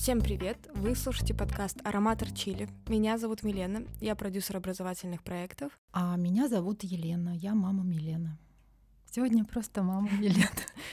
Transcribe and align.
Всем 0.00 0.22
привет! 0.22 0.56
Вы 0.72 0.96
слушаете 0.96 1.34
подкаст 1.34 1.76
«Ароматор 1.84 2.32
Чили». 2.32 2.70
Меня 2.88 3.18
зовут 3.18 3.42
Милена, 3.42 3.82
я 4.00 4.16
продюсер 4.16 4.56
образовательных 4.56 5.22
проектов. 5.22 5.78
А 5.92 6.16
меня 6.16 6.48
зовут 6.48 6.82
Елена, 6.84 7.36
я 7.36 7.54
мама 7.54 7.84
Милены. 7.84 8.38
Сегодня 9.10 9.44
просто 9.44 9.82
мама 9.82 10.08
Елена. 10.18 10.48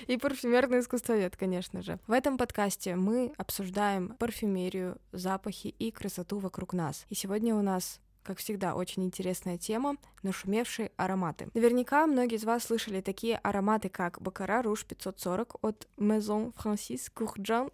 И 0.08 0.18
парфюмерный 0.18 0.82
искусствовед, 0.82 1.38
конечно 1.38 1.82
же. 1.82 2.00
В 2.05 2.12
этом 2.12 2.38
подкасте 2.38 2.98
мы 2.98 3.32
обсуждаем 3.38 4.09
парфюмерию, 4.20 4.98
запахи 5.14 5.67
и 5.67 5.89
красоту 5.89 6.39
вокруг 6.39 6.73
нас. 6.73 7.05
И 7.08 7.16
сегодня 7.16 7.55
у 7.55 7.62
нас 7.62 8.02
как 8.23 8.39
всегда, 8.39 8.76
очень 8.76 9.05
интересная 9.05 9.58
тема— 9.58 9.95
нашумевшие 10.22 10.92
ароматы. 10.98 11.48
Наверняка 11.53 12.05
многие 12.05 12.36
из 12.36 12.44
вас 12.44 12.66
слышали 12.66 13.00
такие 13.00 13.38
ароматы, 13.38 13.88
как 13.88 14.22
Бакара 14.22 14.62
Руж 14.62 14.84
540 14.84 15.55
от 15.62 15.88
Maison 15.98 16.53
Francis 16.53 17.09
Courjean 17.16 17.72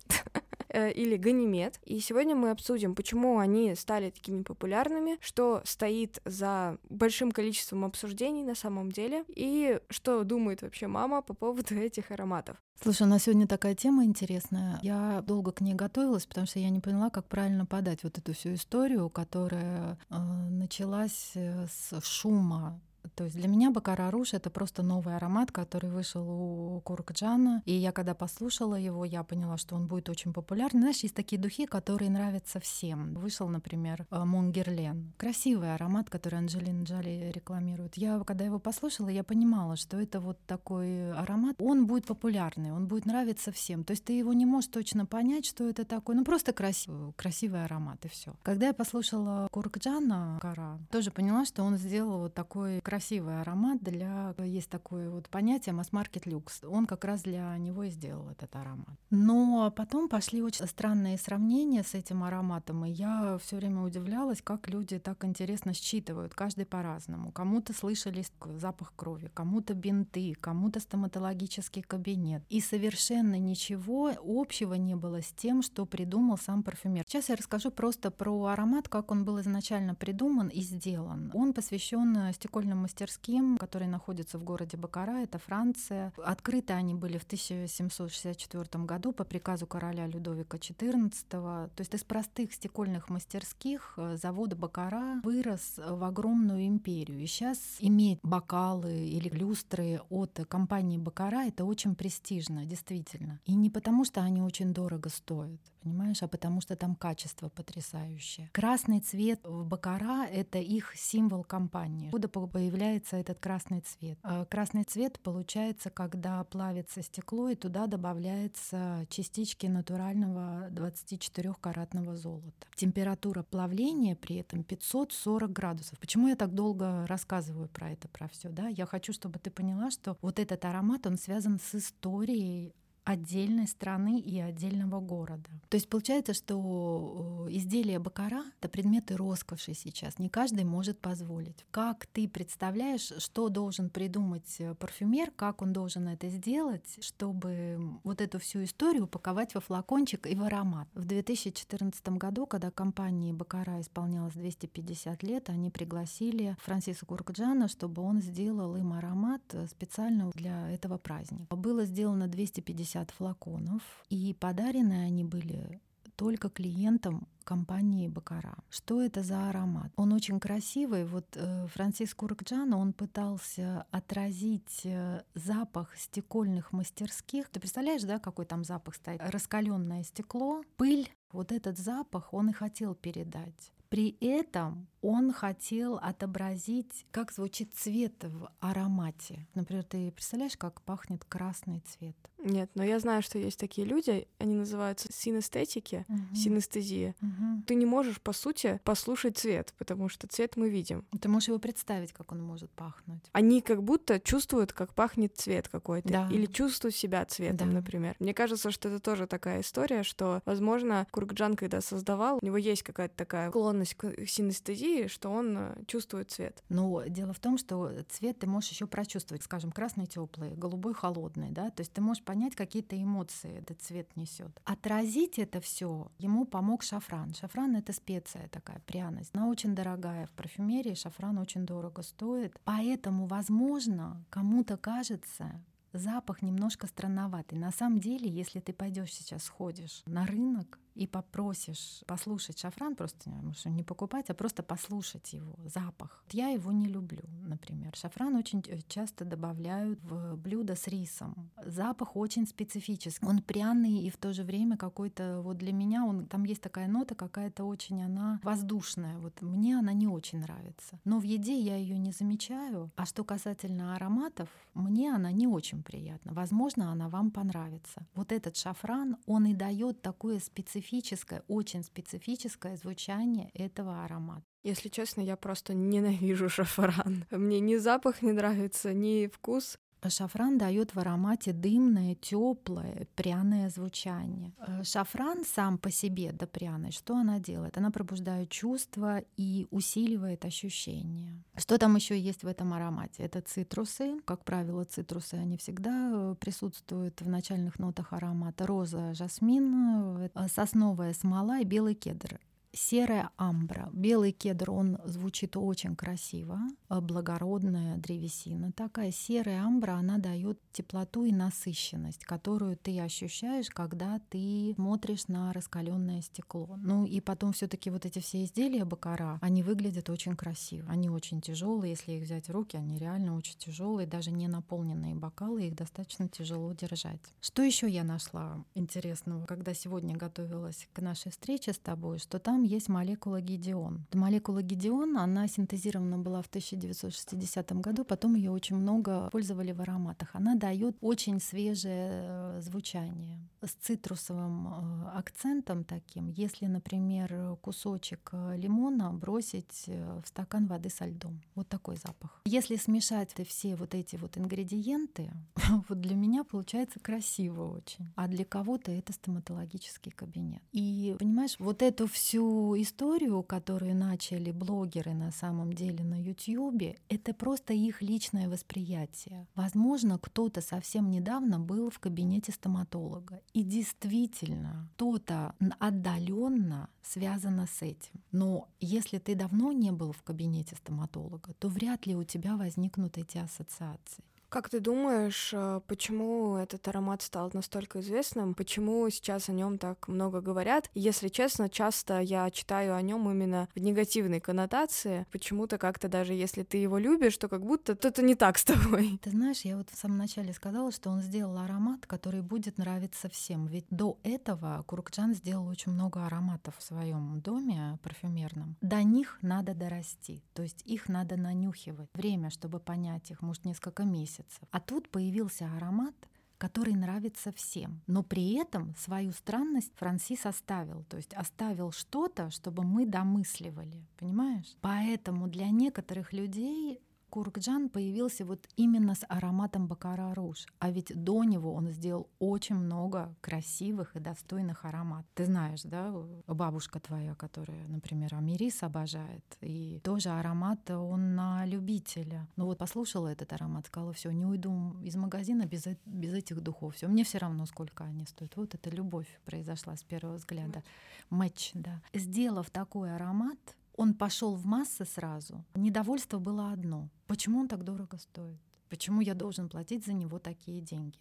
или 0.74 1.18
Ганимед. 1.18 1.80
И 1.86 2.00
сегодня 2.00 2.36
мы 2.36 2.52
обсудим, 2.52 2.96
почему 2.96 3.40
они 3.40 3.76
стали 3.76 4.10
такими 4.10 4.44
популярными, 4.44 5.18
что 5.22 5.62
стоит 5.66 6.22
за 6.26 6.78
большим 6.90 7.32
количеством 7.32 7.86
обсуждений 7.86 8.44
на 8.44 8.56
самом 8.56 8.92
деле, 8.92 9.24
и 9.28 9.80
что 9.90 10.24
думает 10.24 10.62
вообще 10.62 10.88
мама 10.88 11.22
по 11.22 11.34
поводу 11.34 11.76
этих 11.80 12.12
ароматов. 12.12 12.58
Слушай, 12.82 13.04
у 13.04 13.10
нас 13.10 13.24
сегодня 13.24 13.48
такая 13.48 13.76
тема 13.76 14.04
интересная. 14.04 14.80
Я 14.82 15.24
долго 15.26 15.52
к 15.52 15.62
ней 15.62 15.74
готовилась, 15.74 16.26
потому 16.26 16.48
что 16.48 16.60
я 16.60 16.70
не 16.70 16.80
поняла, 16.80 17.10
как 17.10 17.28
правильно 17.28 17.66
подать 17.66 18.04
вот 18.04 18.18
эту 18.18 18.34
всю 18.34 18.56
историю, 18.56 19.10
которая 19.10 19.98
э, 20.10 20.16
началась 20.50 21.32
э, 21.36 21.68
с 21.68 22.04
шума 22.04 22.82
то 23.16 23.26
есть 23.26 23.36
для 23.36 23.48
меня 23.48 23.72
Бакара 23.72 24.10
Руш— 24.12 24.34
это 24.34 24.50
просто 24.50 24.84
новый 24.84 25.16
аромат, 25.16 25.52
который 25.52 25.90
вышел 25.90 26.24
у 26.28 26.82
Куркджана. 26.82 27.62
И 27.66 27.74
я 27.74 27.92
когда 27.92 28.14
послушала 28.14 28.76
его, 28.76 29.06
я 29.06 29.24
поняла, 29.24 29.58
что 29.58 29.76
он 29.76 29.88
будет 29.88 30.10
очень 30.10 30.34
популярный. 30.34 30.82
Знаешь, 30.82 31.04
есть 31.04 31.16
такие 31.16 31.42
духи, 31.42 31.66
которые 31.66 32.10
нравятся 32.10 32.60
всем. 32.60 33.14
Вышел, 33.16 33.48
например, 33.48 34.06
э, 34.10 34.24
Монгерлен. 34.24 35.14
Красивый 35.18 35.74
аромат, 35.74 36.10
который 36.10 36.40
Анджелина 36.40 36.84
Джоли 36.84 37.32
рекламирует. 37.34 37.98
Я, 37.98 38.20
когда 38.20 38.46
его 38.46 38.60
послушала, 38.60 39.10
я 39.10 39.24
понимала, 39.24 39.76
что 39.76 40.00
это 40.00 40.20
вот 40.20 40.40
такой 40.46 41.12
аромат. 41.14 41.56
Он 41.60 41.86
будет 41.86 42.06
популярный, 42.06 42.72
он 42.72 42.88
будет 42.88 43.06
нравиться 43.06 43.52
всем. 43.52 43.84
То 43.84 43.92
есть 43.92 44.04
ты 44.04 44.14
его 44.14 44.34
не 44.34 44.46
можешь 44.46 44.70
точно 44.70 45.06
понять, 45.06 45.46
что 45.46 45.68
это 45.70 45.86
такое. 45.86 46.16
Ну, 46.16 46.24
просто 46.24 46.54
красивый, 46.54 47.14
красивый 47.14 47.64
аромат, 47.66 48.06
и 48.06 48.08
все. 48.08 48.34
Когда 48.44 48.68
я 48.68 48.74
послушала 48.74 49.48
Куркджана 49.52 50.40
Кара, 50.42 50.80
тоже 50.92 51.12
поняла, 51.12 51.46
что 51.46 51.64
он 51.64 51.78
сделал 51.78 52.20
вот 52.20 52.34
такой 52.34 52.82
красивый 52.94 53.42
аромат 53.42 53.82
для... 53.82 54.36
Есть 54.38 54.70
такое 54.70 55.10
вот 55.10 55.28
понятие 55.28 55.74
масс-маркет 55.74 56.28
люкс. 56.28 56.64
Он 56.64 56.86
как 56.86 57.06
раз 57.06 57.24
для 57.24 57.58
него 57.58 57.86
и 57.86 57.90
сделал 57.90 58.30
этот 58.30 58.56
аромат. 58.56 59.00
Но 59.10 59.72
потом 59.76 60.08
пошли 60.08 60.44
очень 60.44 60.68
странные 60.68 61.18
сравнения 61.18 61.82
с 61.82 61.96
этим 61.96 62.24
ароматом, 62.24 62.86
и 62.86 62.92
я 62.92 63.40
все 63.42 63.56
время 63.56 63.82
удивлялась, 63.82 64.44
как 64.44 64.70
люди 64.70 65.00
так 65.00 65.26
интересно 65.26 65.74
считывают, 65.74 66.36
каждый 66.36 66.68
по-разному. 66.68 67.32
Кому-то 67.32 67.74
слышали 67.74 68.24
запах 68.60 68.94
крови, 68.96 69.32
кому-то 69.34 69.74
бинты, 69.74 70.36
кому-то 70.40 70.80
стоматологический 70.80 71.82
кабинет. 71.82 72.44
И 72.50 72.62
совершенно 72.62 73.40
ничего 73.40 74.12
общего 74.24 74.76
не 74.76 74.96
было 74.96 75.24
с 75.24 75.32
тем, 75.32 75.64
что 75.64 75.88
придумал 75.88 76.38
сам 76.38 76.62
парфюмер. 76.62 77.06
Сейчас 77.08 77.30
я 77.30 77.38
расскажу 77.38 77.72
просто 77.72 78.12
про 78.12 78.46
аромат, 78.46 78.88
как 78.88 79.10
он 79.10 79.26
был 79.26 79.42
изначально 79.42 79.96
придуман 79.96 80.50
и 80.50 80.62
сделан. 80.62 81.32
Он 81.34 81.54
посвящен 81.54 82.32
стекольным 82.34 82.83
мастерским, 82.84 83.58
которые 83.58 83.90
находятся 83.90 84.38
в 84.38 84.44
городе 84.44 84.78
Бакара, 84.78 85.24
это 85.24 85.40
Франция. 85.40 86.14
Открыты 86.18 86.74
они 86.74 86.94
были 86.94 87.18
в 87.18 87.24
1764 87.24 88.84
году 88.86 89.14
по 89.14 89.24
приказу 89.24 89.66
короля 89.66 90.08
Людовика 90.08 90.58
XIV. 90.58 91.12
То 91.30 91.70
есть 91.80 91.94
из 91.94 92.04
простых 92.04 92.54
стекольных 92.54 93.10
мастерских 93.10 93.94
э, 93.98 94.18
завод 94.18 94.54
Бакара 94.54 95.22
вырос 95.24 95.78
в 95.78 96.04
огромную 96.04 96.68
империю. 96.68 97.20
И 97.22 97.26
сейчас 97.26 97.78
иметь 97.80 98.20
бокалы 98.24 98.94
или 98.94 99.30
люстры 99.30 100.02
от 100.10 100.40
компании 100.48 100.98
Бакара— 100.98 101.46
это 101.48 101.66
очень 101.66 101.96
престижно, 101.96 102.66
действительно. 102.66 103.40
И 103.46 103.56
не 103.56 103.70
потому, 103.70 104.06
что 104.06 104.22
они 104.22 104.42
очень 104.42 104.74
дорого 104.74 105.10
стоят, 105.10 105.62
понимаешь, 105.82 106.22
а 106.24 106.28
потому 106.28 106.62
что 106.62 106.76
там 106.76 106.96
качество 106.96 107.50
потрясающее. 107.50 108.50
Красный 108.52 109.00
цвет 109.00 109.40
в 109.46 109.66
Бакара— 109.66 110.26
это 110.32 110.60
их 110.60 110.94
символ 110.96 111.44
компании. 111.44 112.08
Откуда 112.08 112.28
появляется 112.28 112.73
этот 112.78 113.40
красный 113.40 113.82
цвет? 113.82 114.18
А 114.24 114.46
красный 114.46 114.84
цвет 114.84 115.20
получается, 115.20 115.90
когда 115.90 116.44
плавится 116.44 117.02
стекло, 117.02 117.50
и 117.50 117.56
туда 117.56 117.88
добавляется 117.88 119.06
частички 119.10 119.68
натурального 119.68 120.70
24-каратного 120.70 122.16
золота. 122.16 122.68
Температура 122.76 123.44
плавления 123.44 124.16
при 124.16 124.38
этом 124.38 124.64
540 124.64 125.52
градусов. 125.52 126.00
Почему 126.00 126.28
я 126.28 126.36
так 126.36 126.54
долго 126.54 127.06
рассказываю 127.08 127.70
про 127.70 127.92
это, 127.92 128.08
про 128.08 128.28
все? 128.28 128.50
Да? 128.50 128.68
Я 128.68 128.86
хочу, 128.86 129.14
чтобы 129.14 129.40
ты 129.40 129.52
поняла, 129.52 129.92
что 129.92 130.18
вот 130.22 130.40
этот 130.40 130.66
аромат, 130.66 131.06
он 131.08 131.18
связан 131.18 131.60
с 131.60 131.76
историей 131.76 132.74
отдельной 133.04 133.68
страны 133.68 134.20
и 134.20 134.40
отдельного 134.40 135.00
города. 135.00 135.50
То 135.70 135.76
есть 135.76 135.90
получается, 135.90 136.34
что 136.34 137.46
э, 137.48 137.52
изделия 137.52 138.00
бакара— 138.00 138.44
это 138.60 138.70
предметы 138.70 139.18
роскоши 139.18 139.74
сейчас. 139.74 140.20
Не 140.20 140.30
каждый 140.30 140.64
может 140.64 141.00
позволить. 141.00 141.66
Как 141.72 142.06
ты 142.06 142.30
представляешь, 142.30 143.12
что 143.18 143.50
должен 143.50 143.90
придумать 143.90 144.56
э, 144.60 144.76
парфюмер, 144.76 145.32
как 145.32 145.62
он 145.62 145.74
должен 145.74 146.08
это 146.08 146.30
сделать, 146.30 146.98
чтобы 147.02 148.00
вот 148.04 148.22
эту 148.22 148.40
всю 148.40 148.64
историю 148.64 149.04
упаковать 149.04 149.54
во 149.54 149.62
флакончик 149.62 150.26
и 150.28 150.36
в 150.36 150.44
аромат? 150.44 150.88
В 150.94 151.06
2014 151.06 152.08
году, 152.10 152.46
когда 152.46 152.72
компании 152.72 153.34
Бакара 153.34 153.82
исполнялось 153.82 154.34
250 154.34 155.24
лет, 155.24 155.50
они 155.50 155.70
пригласили 155.70 156.56
Франсиса 156.62 157.06
Куркджана, 157.06 157.68
чтобы 157.68 158.02
он 158.02 158.22
сделал 158.22 158.78
им 158.78 158.94
аромат 158.94 159.42
э, 159.52 159.68
специально 159.68 160.32
для 160.32 160.70
этого 160.72 160.98
праздника. 160.98 161.54
Было 161.56 161.86
сделано 161.86 162.28
250 162.28 162.93
50 162.94 163.12
флаконов, 163.12 163.82
и 164.10 164.36
подарены 164.40 165.06
они 165.06 165.24
были 165.24 165.82
только 166.16 166.50
клиентам 166.50 167.28
компании 167.44 168.08
Бакара. 168.08 168.56
Что 168.70 169.02
это 169.02 169.24
за 169.24 169.50
аромат? 169.50 169.92
Он 169.96 170.14
очень 170.14 170.40
красивый. 170.40 171.06
Вот 171.06 171.26
э, 171.36 171.68
Франциск 171.74 172.18
Куркджана, 172.18 172.78
он 172.78 172.94
пытался 172.94 173.86
отразить 173.92 174.82
э, 174.86 175.24
запах 175.34 175.98
стекольных 175.98 176.72
мастерских. 176.72 177.50
Ты 177.50 177.60
представляешь, 177.60 178.04
да, 178.04 178.20
какой 178.20 178.46
там 178.46 178.64
запах 178.64 178.96
стоит? 178.96 179.22
Раскаленное 179.22 180.04
стекло, 180.04 180.64
пыль. 180.78 181.10
Вот 181.32 181.52
этот 181.52 181.80
запах 181.80 182.34
он 182.34 182.52
и 182.52 182.54
хотел 182.54 182.94
передать. 182.94 183.74
При 183.94 184.18
этом 184.22 184.88
он 185.02 185.32
хотел 185.32 185.98
отобразить, 185.98 187.06
как 187.12 187.32
звучит 187.32 187.76
цвет 187.76 188.24
в 188.24 188.50
аромате. 188.60 189.48
Например, 189.54 189.84
ты 189.84 190.12
представляешь, 190.12 190.58
как 190.58 190.82
пахнет 190.82 191.24
красный 191.26 191.80
цвет? 191.82 192.18
Нет, 192.44 192.70
но 192.76 192.84
я 192.84 193.00
знаю, 193.00 193.22
что 193.22 193.40
есть 193.40 193.60
такие 193.60 193.88
люди, 193.88 194.28
они 194.38 194.56
называются 194.56 195.12
синестетики, 195.12 196.06
угу. 196.08 196.36
синестезия. 196.36 197.16
Угу. 197.22 197.64
Ты 197.68 197.76
не 197.76 197.86
можешь, 197.86 198.22
по 198.22 198.34
сути, 198.34 198.80
послушать 198.84 199.38
цвет, 199.38 199.74
потому 199.78 200.10
что 200.10 200.28
цвет 200.28 200.58
мы 200.58 200.70
видим. 200.70 201.06
Ты 201.20 201.30
можешь 201.30 201.48
его 201.48 201.60
представить, 201.60 202.12
как 202.14 202.32
он 202.32 202.42
может 202.42 202.70
пахнуть. 202.72 203.24
Они 203.32 203.62
как 203.62 203.84
будто 203.84 204.20
чувствуют, 204.20 204.74
как 204.74 204.94
пахнет 204.94 205.38
цвет 205.38 205.70
какой-то, 205.70 206.10
да. 206.10 206.30
или 206.32 206.46
чувствуют 206.46 206.96
себя 206.96 207.26
цветом, 207.26 207.70
да. 207.70 207.76
например. 207.78 208.16
Мне 208.20 208.34
кажется, 208.34 208.72
что 208.72 208.90
это 208.90 209.00
тоже 209.00 209.28
такая 209.28 209.62
история, 209.62 210.04
что, 210.04 210.42
возможно, 210.46 211.08
Куркджан, 211.12 211.56
когда 211.56 211.82
создавал, 211.82 212.40
у 212.42 212.46
него 212.46 212.58
есть 212.58 212.84
какая-то 212.84 213.16
такая 213.16 213.50
склонность 213.50 213.96
к 213.96 214.26
синестезии, 214.28 215.08
что 215.08 215.30
он 215.30 215.56
э, 215.58 215.84
чувствует 215.88 216.32
цвет. 216.32 216.64
Но 216.70 217.04
дело 217.08 217.34
в 217.34 217.40
том, 217.40 217.58
что 217.58 217.92
цвет 218.10 218.40
ты 218.40 218.48
можешь 218.48 218.72
еще 218.72 218.88
прочувствовать, 218.88 219.44
скажем, 219.44 219.72
красный 219.72 220.08
теплый, 220.08 220.54
голубой 220.56 220.94
холодный, 220.94 221.52
да, 221.52 221.70
то 221.70 221.82
есть 221.82 221.94
ты 221.94 222.02
можешь 222.02 222.24
понять 222.34 222.56
какие-то 222.56 223.00
эмоции 223.00 223.60
этот 223.60 223.80
цвет 223.84 224.16
несет. 224.16 224.60
Отразить 224.66 225.38
это 225.38 225.62
все 225.62 226.12
ему 226.18 226.46
помог 226.46 226.82
шафран. 226.82 227.36
Шафран 227.36 227.76
это 227.76 227.94
специя 227.94 228.48
такая, 228.48 228.80
пряность. 228.88 229.30
Она 229.36 229.48
очень 229.48 229.76
дорогая 229.76 230.26
в 230.26 230.32
парфюмерии, 230.32 230.96
шафран 230.96 231.38
очень 231.38 231.68
дорого 231.68 232.02
стоит. 232.02 232.60
Поэтому, 232.64 233.28
возможно, 233.28 234.26
кому-то 234.32 234.78
кажется, 234.78 235.62
запах 235.94 236.42
немножко 236.42 236.88
странноватый. 236.88 237.60
На 237.60 237.72
самом 237.72 238.00
деле, 238.00 238.28
если 238.28 238.60
ты 238.60 238.74
пойдешь 238.74 239.14
сейчас, 239.14 239.44
сходишь 239.44 240.02
на 240.08 240.26
рынок, 240.26 240.80
и 240.96 241.08
попросишь 241.08 242.04
послушать 242.06 242.60
шафран, 242.60 242.96
просто 242.96 243.30
может, 243.30 243.66
не 243.66 243.84
покупать, 243.84 244.30
а 244.30 244.34
просто 244.34 244.64
послушать 244.64 245.34
его, 245.34 245.56
запах. 245.66 246.24
Я 246.32 246.50
его 246.50 246.72
не 246.72 246.86
люблю, 246.86 247.24
например. 247.46 247.96
Шафран 247.96 248.36
очень 248.36 248.64
э, 248.68 248.80
часто 248.88 249.26
добавляют 249.26 250.00
в 250.04 250.36
блюдо 250.36 250.76
с 250.76 250.88
рисом. 250.88 251.50
Запах 251.66 252.16
очень 252.16 252.48
специфический. 252.48 253.26
Он 253.26 253.42
пряный 253.42 254.04
и 254.04 254.10
в 254.10 254.18
то 254.18 254.34
же 254.34 254.44
время 254.44 254.78
какой-то, 254.78 255.42
вот 255.42 255.58
для 255.58 255.74
меня, 255.74 256.06
он, 256.06 256.28
там 256.28 256.44
есть 256.44 256.62
такая 256.62 256.88
нота 256.88 257.16
какая-то 257.16 257.64
очень, 257.64 258.04
она 258.04 258.40
воздушная. 258.44 259.18
Вот 259.18 259.42
мне 259.42 259.80
она 259.80 259.94
не 259.94 260.08
очень 260.08 260.40
нравится. 260.40 261.00
Но 261.06 261.20
в 261.20 261.24
еде 261.24 261.60
я 261.60 261.76
ее 261.76 261.98
не 261.98 262.12
замечаю. 262.12 262.92
А 262.96 263.06
что 263.06 263.24
касательно 263.24 263.96
ароматов, 263.96 264.50
мне 264.74 265.14
она 265.14 265.32
не 265.32 265.48
очень 265.48 265.82
приятна. 265.84 266.34
Возможно, 266.34 266.92
она 266.92 267.10
вам 267.10 267.32
понравится. 267.32 268.06
Вот 268.16 268.32
этот 268.32 268.58
шафран, 268.58 269.18
он 269.26 269.48
и 269.48 269.54
дает 269.54 270.02
такое 270.02 270.40
специфическое 270.40 270.83
специфическое, 270.84 271.44
очень 271.48 271.84
специфическое 271.84 272.76
звучание 272.76 273.50
этого 273.54 274.04
аромата. 274.04 274.44
Если 274.64 274.90
честно, 274.90 275.22
я 275.22 275.36
просто 275.36 275.74
ненавижу 275.74 276.50
шафран. 276.50 277.26
Мне 277.32 277.60
ни 277.60 277.78
запах 277.78 278.22
не 278.22 278.32
нравится, 278.32 278.94
ни 278.94 279.28
вкус. 279.28 279.80
Шафран 280.10 280.58
дает 280.58 280.96
в 280.96 281.00
аромате 281.00 281.54
дымное, 281.54 282.16
теплое, 282.16 283.08
пряное 283.16 283.70
звучание. 283.70 284.54
Э, 284.60 284.84
шафран 284.84 285.46
сам 285.46 285.78
по 285.78 285.92
себе, 285.92 286.32
да 286.32 286.48
пряность, 286.48 286.98
что 286.98 287.16
она 287.16 287.40
делает? 287.40 287.78
Она 287.78 287.92
пробуждает 287.92 288.50
чувства 288.50 289.22
и 289.38 289.68
усиливает 289.72 290.46
ощущения. 290.46 291.44
Что 291.58 291.78
там 291.78 291.96
еще 291.96 292.20
есть 292.20 292.44
в 292.44 292.48
этом 292.48 292.74
аромате? 292.74 293.24
Это 293.24 293.42
цитрусы. 293.42 294.20
Как 294.26 294.44
правило, 294.44 294.84
цитрусы, 294.84 295.36
они 295.36 295.58
всегда 295.58 296.12
э, 296.14 296.36
присутствуют 296.40 297.22
в 297.22 297.30
начальных 297.30 297.80
нотах 297.80 298.14
аромата. 298.14 298.66
Роза, 298.66 299.14
жасмин, 299.14 300.30
э, 300.36 300.48
сосновая 300.48 301.14
смола 301.14 301.60
и 301.60 301.66
белый 301.66 301.96
кедр 301.96 302.40
серая 302.74 303.30
амбра. 303.38 303.90
Белый 303.94 304.32
кедр, 304.32 304.72
он 304.72 304.98
звучит 305.06 305.56
очень 305.56 305.96
красиво, 305.96 306.60
э, 306.90 307.00
благородная 307.00 307.98
древесина. 307.98 308.72
Такая 308.72 309.12
серая 309.12 309.64
амбра, 309.64 309.94
она 309.94 310.18
дает 310.18 310.60
теплоту 310.72 311.26
и 311.26 311.32
насыщенность, 311.32 312.26
которую 312.26 312.76
ты 312.76 313.00
ощущаешь, 313.00 313.70
когда 313.70 314.20
ты 314.30 314.74
смотришь 314.76 315.28
на 315.28 315.54
раскаленное 315.54 316.22
стекло. 316.22 316.78
Ну 316.82 317.06
и 317.06 317.20
потом 317.22 317.54
все-таки 317.54 317.90
вот 317.90 318.06
эти 318.06 318.20
все 318.20 318.44
изделия 318.44 318.86
бакара, 318.86 319.38
они 319.42 319.62
выглядят 319.64 320.10
очень 320.10 320.36
красиво. 320.36 320.90
Они 320.90 321.10
очень 321.10 321.42
тяжелые, 321.42 321.92
если 321.92 322.14
их 322.14 322.24
взять 322.24 322.48
в 322.48 322.52
руки, 322.52 322.76
они 322.76 322.98
реально 322.98 323.36
очень 323.36 323.58
тяжелые, 323.58 324.08
даже 324.08 324.32
не 324.32 324.48
наполненные 324.48 325.16
бокалы, 325.16 325.68
их 325.68 325.76
достаточно 325.76 326.28
тяжело 326.28 326.74
держать. 326.74 327.22
Что 327.40 327.62
еще 327.62 327.88
я 327.88 328.04
нашла 328.04 328.64
интересного, 328.74 329.46
когда 329.46 329.74
сегодня 329.74 330.18
готовилась 330.18 330.88
к 330.94 331.02
нашей 331.02 331.32
встрече 331.32 331.74
с 331.74 331.78
тобой, 331.78 332.18
что 332.18 332.40
там 332.40 332.63
есть 332.64 332.90
молекула 332.90 333.42
гидион. 333.42 334.06
Молекула 334.14 334.62
гидион, 334.62 335.18
она 335.18 335.48
синтезирована 335.48 336.18
была 336.18 336.42
в 336.42 336.48
1960 336.48 337.72
году, 337.74 338.04
потом 338.04 338.36
ее 338.36 338.52
очень 338.52 338.76
много 338.76 339.30
пользовали 339.32 339.72
в 339.72 339.82
ароматах. 339.82 340.30
Она 340.34 340.56
дает 340.56 340.96
очень 341.02 341.40
свежее 341.40 342.12
э, 342.14 342.62
звучание 342.62 343.40
с 343.62 343.72
цитрусовым 343.72 344.68
э, 344.68 345.18
акцентом 345.18 345.84
таким. 345.84 346.28
Если, 346.28 346.66
например, 346.66 347.58
кусочек 347.62 348.30
э, 348.34 348.58
лимона 348.58 349.12
бросить 349.14 349.86
в 349.88 350.28
стакан 350.28 350.68
воды 350.68 350.90
со 350.90 351.06
льдом, 351.06 351.42
вот 351.56 351.68
такой 351.68 351.98
запах. 351.98 352.42
Если 352.46 352.76
смешать 352.76 353.34
все 353.48 353.76
вот 353.76 353.96
эти 353.96 354.16
вот 354.16 354.38
ингредиенты, 354.38 355.32
вот 355.90 356.02
для 356.02 356.16
меня 356.16 356.44
получается 356.44 357.00
красиво 357.00 357.76
очень, 357.76 358.12
а 358.16 358.28
для 358.28 358.46
кого-то 358.46 358.92
это 358.92 359.14
стоматологический 359.14 360.12
кабинет. 360.12 360.62
И 360.72 361.16
понимаешь, 361.20 361.56
вот 361.60 361.82
эту 361.82 362.08
всю 362.08 362.53
историю, 362.78 363.44
которую 363.44 363.96
начали 363.96 364.52
блогеры 364.52 365.14
на 365.14 365.32
самом 365.32 365.74
деле 365.74 366.04
на 366.04 366.22
YouTube, 366.22 366.96
это 367.10 367.34
просто 367.34 367.74
их 367.74 368.02
личное 368.02 368.50
восприятие. 368.50 369.48
Возможно, 369.56 370.18
кто-то 370.18 370.62
совсем 370.62 371.10
недавно 371.10 371.60
был 371.60 371.90
в 371.90 372.00
кабинете 372.00 372.52
стоматолога, 372.52 373.42
и 373.54 373.64
действительно 373.64 374.90
кто-то 374.96 375.56
отдаленно 375.80 376.90
связано 377.02 377.68
с 377.68 377.82
этим. 377.82 378.24
Но 378.32 378.68
если 378.80 379.20
ты 379.20 379.36
давно 379.36 379.72
не 379.72 379.92
был 379.92 380.12
в 380.12 380.24
кабинете 380.24 380.76
стоматолога, 380.76 381.54
то 381.60 381.68
вряд 381.68 382.08
ли 382.08 382.16
у 382.16 382.24
тебя 382.24 382.56
возникнут 382.56 383.18
эти 383.18 383.38
ассоциации. 383.38 384.24
Как 384.54 384.70
ты 384.70 384.80
думаешь, 384.80 385.50
э, 385.52 385.82
почему 385.88 386.58
этот 386.58 386.88
аромат 386.88 387.24
стал 387.24 387.50
настолько 387.54 388.02
известным? 388.02 388.54
Почему 388.54 389.10
сейчас 389.10 389.50
о 389.50 389.52
нем 389.52 389.80
так 389.80 390.08
много 390.08 390.42
говорят? 390.42 390.92
Если 390.94 391.30
честно, 391.30 391.70
часто 391.70 392.20
я 392.20 392.52
читаю 392.52 392.94
о 392.94 393.02
нем 393.02 393.28
именно 393.32 393.68
в 393.74 393.80
негативной 393.80 394.40
коннотации. 394.40 395.26
Почему-то 395.32 395.80
как-то 395.80 396.08
даже 396.08 396.34
если 396.34 396.62
ты 396.62 396.78
его 396.78 397.00
любишь, 397.00 397.36
то 397.36 397.48
как 397.48 397.66
будто 397.66 397.94
это 397.94 398.22
не 398.22 398.36
так 398.36 398.60
с 398.60 398.64
тобой. 398.64 399.18
Ты 399.24 399.32
знаешь, 399.32 399.62
я 399.62 399.76
вот 399.76 399.90
в 399.90 399.98
самом 399.98 400.20
начале 400.20 400.54
сказала, 400.54 400.92
что 400.92 401.10
он 401.10 401.22
сделал 401.22 401.58
аромат, 401.58 402.06
который 402.06 402.44
будет 402.44 402.78
нравиться 402.78 403.30
всем. 403.30 403.66
Ведь 403.66 403.88
до 403.90 404.20
этого 404.22 404.84
Куркджан 404.86 405.34
сделал 405.34 405.66
очень 405.66 405.94
много 405.94 406.28
ароматов 406.28 406.78
в 406.78 406.84
своем 406.84 407.42
доме 407.42 407.98
парфюмерном. 408.04 408.78
До 408.82 409.02
них 409.02 409.40
надо 409.42 409.74
дорасти, 409.74 410.44
то 410.54 410.62
есть 410.62 410.84
их 410.86 411.10
надо 411.10 411.38
нанюхивать. 411.38 412.10
Время, 412.14 412.52
чтобы 412.52 412.80
понять 412.80 413.32
их, 413.32 413.42
может, 413.42 413.66
несколько 413.66 414.04
месяцев 414.04 414.43
месяцев. 414.44 414.68
А 414.72 414.80
тут 414.80 415.10
появился 415.10 415.70
аромат, 415.76 416.14
который 416.58 416.94
нравится 416.94 417.52
всем. 417.52 418.02
Но 418.08 418.24
при 418.24 418.54
этом 418.54 418.96
свою 418.96 419.32
странность 419.32 419.92
Франсис 419.96 420.46
оставил. 420.46 421.04
То 421.10 421.18
есть 421.18 421.34
оставил 421.34 421.92
что-то, 421.92 422.50
чтобы 422.52 422.84
мы 422.84 423.06
домысливали. 423.06 424.06
Понимаешь? 424.18 424.76
Поэтому 424.82 425.48
для 425.48 425.70
некоторых 425.70 426.34
людей 426.34 427.02
Куркджан 427.34 427.90
появился 427.90 428.46
вот 428.46 428.68
именно 428.76 429.16
с 429.16 429.26
ароматом 429.28 429.88
Бакара 429.88 430.36
Руж. 430.36 430.68
А 430.78 430.92
ведь 430.92 431.12
до 431.16 431.44
него 431.44 431.74
он 431.74 431.90
сделал 431.90 432.30
очень 432.38 432.76
много 432.76 433.34
красивых 433.42 434.16
и 434.16 434.20
достойных 434.20 434.86
ароматов. 434.86 435.26
Ты 435.34 435.46
знаешь, 435.46 435.82
да, 435.82 436.14
бабушка 436.46 437.00
твоя, 437.00 437.34
которая, 437.34 437.88
например, 437.88 438.36
Амирис 438.36 438.84
обожает, 438.84 439.44
и 439.62 440.00
тоже 440.04 440.30
аромат 440.30 440.92
он 440.92 441.34
на 441.34 441.66
любителя. 441.66 442.48
Ну 442.56 442.66
вот 442.66 442.78
послушала 442.78 443.30
этот 443.30 443.52
аромат, 443.52 443.88
сказала, 443.88 444.14
все, 444.14 444.30
не 444.30 444.46
уйду 444.46 444.96
из 445.02 445.16
магазина 445.16 445.66
без, 445.66 445.88
без 446.06 446.36
этих 446.36 446.62
духов. 446.62 446.94
Все, 446.94 447.08
мне 447.08 447.24
все 447.24 447.40
равно, 447.40 447.66
сколько 447.66 448.04
они 448.04 448.28
стоят. 448.28 448.56
Вот 448.58 448.76
эта 448.76 448.92
любовь 448.92 449.40
произошла 449.44 449.96
с 449.96 450.04
первого 450.04 450.36
взгляда. 450.36 450.84
Матч, 451.32 451.72
да. 451.74 452.00
Сделав 452.14 452.70
такой 452.70 453.16
аромат, 453.16 453.58
он 453.96 454.14
пошел 454.14 454.56
в 454.56 454.66
массы 454.66 455.06
сразу. 455.06 455.64
Недовольство 455.76 456.40
было 456.40 456.72
одно. 456.72 457.10
Почему 457.28 457.60
он 457.60 457.68
так 457.68 457.84
дорого 457.84 458.18
стоит? 458.18 458.62
Почему 458.90 459.22
я 459.22 459.34
должен 459.34 459.70
платить 459.70 460.06
за 460.06 460.14
него 460.14 460.40
такие 460.40 460.82
деньги? 460.82 461.20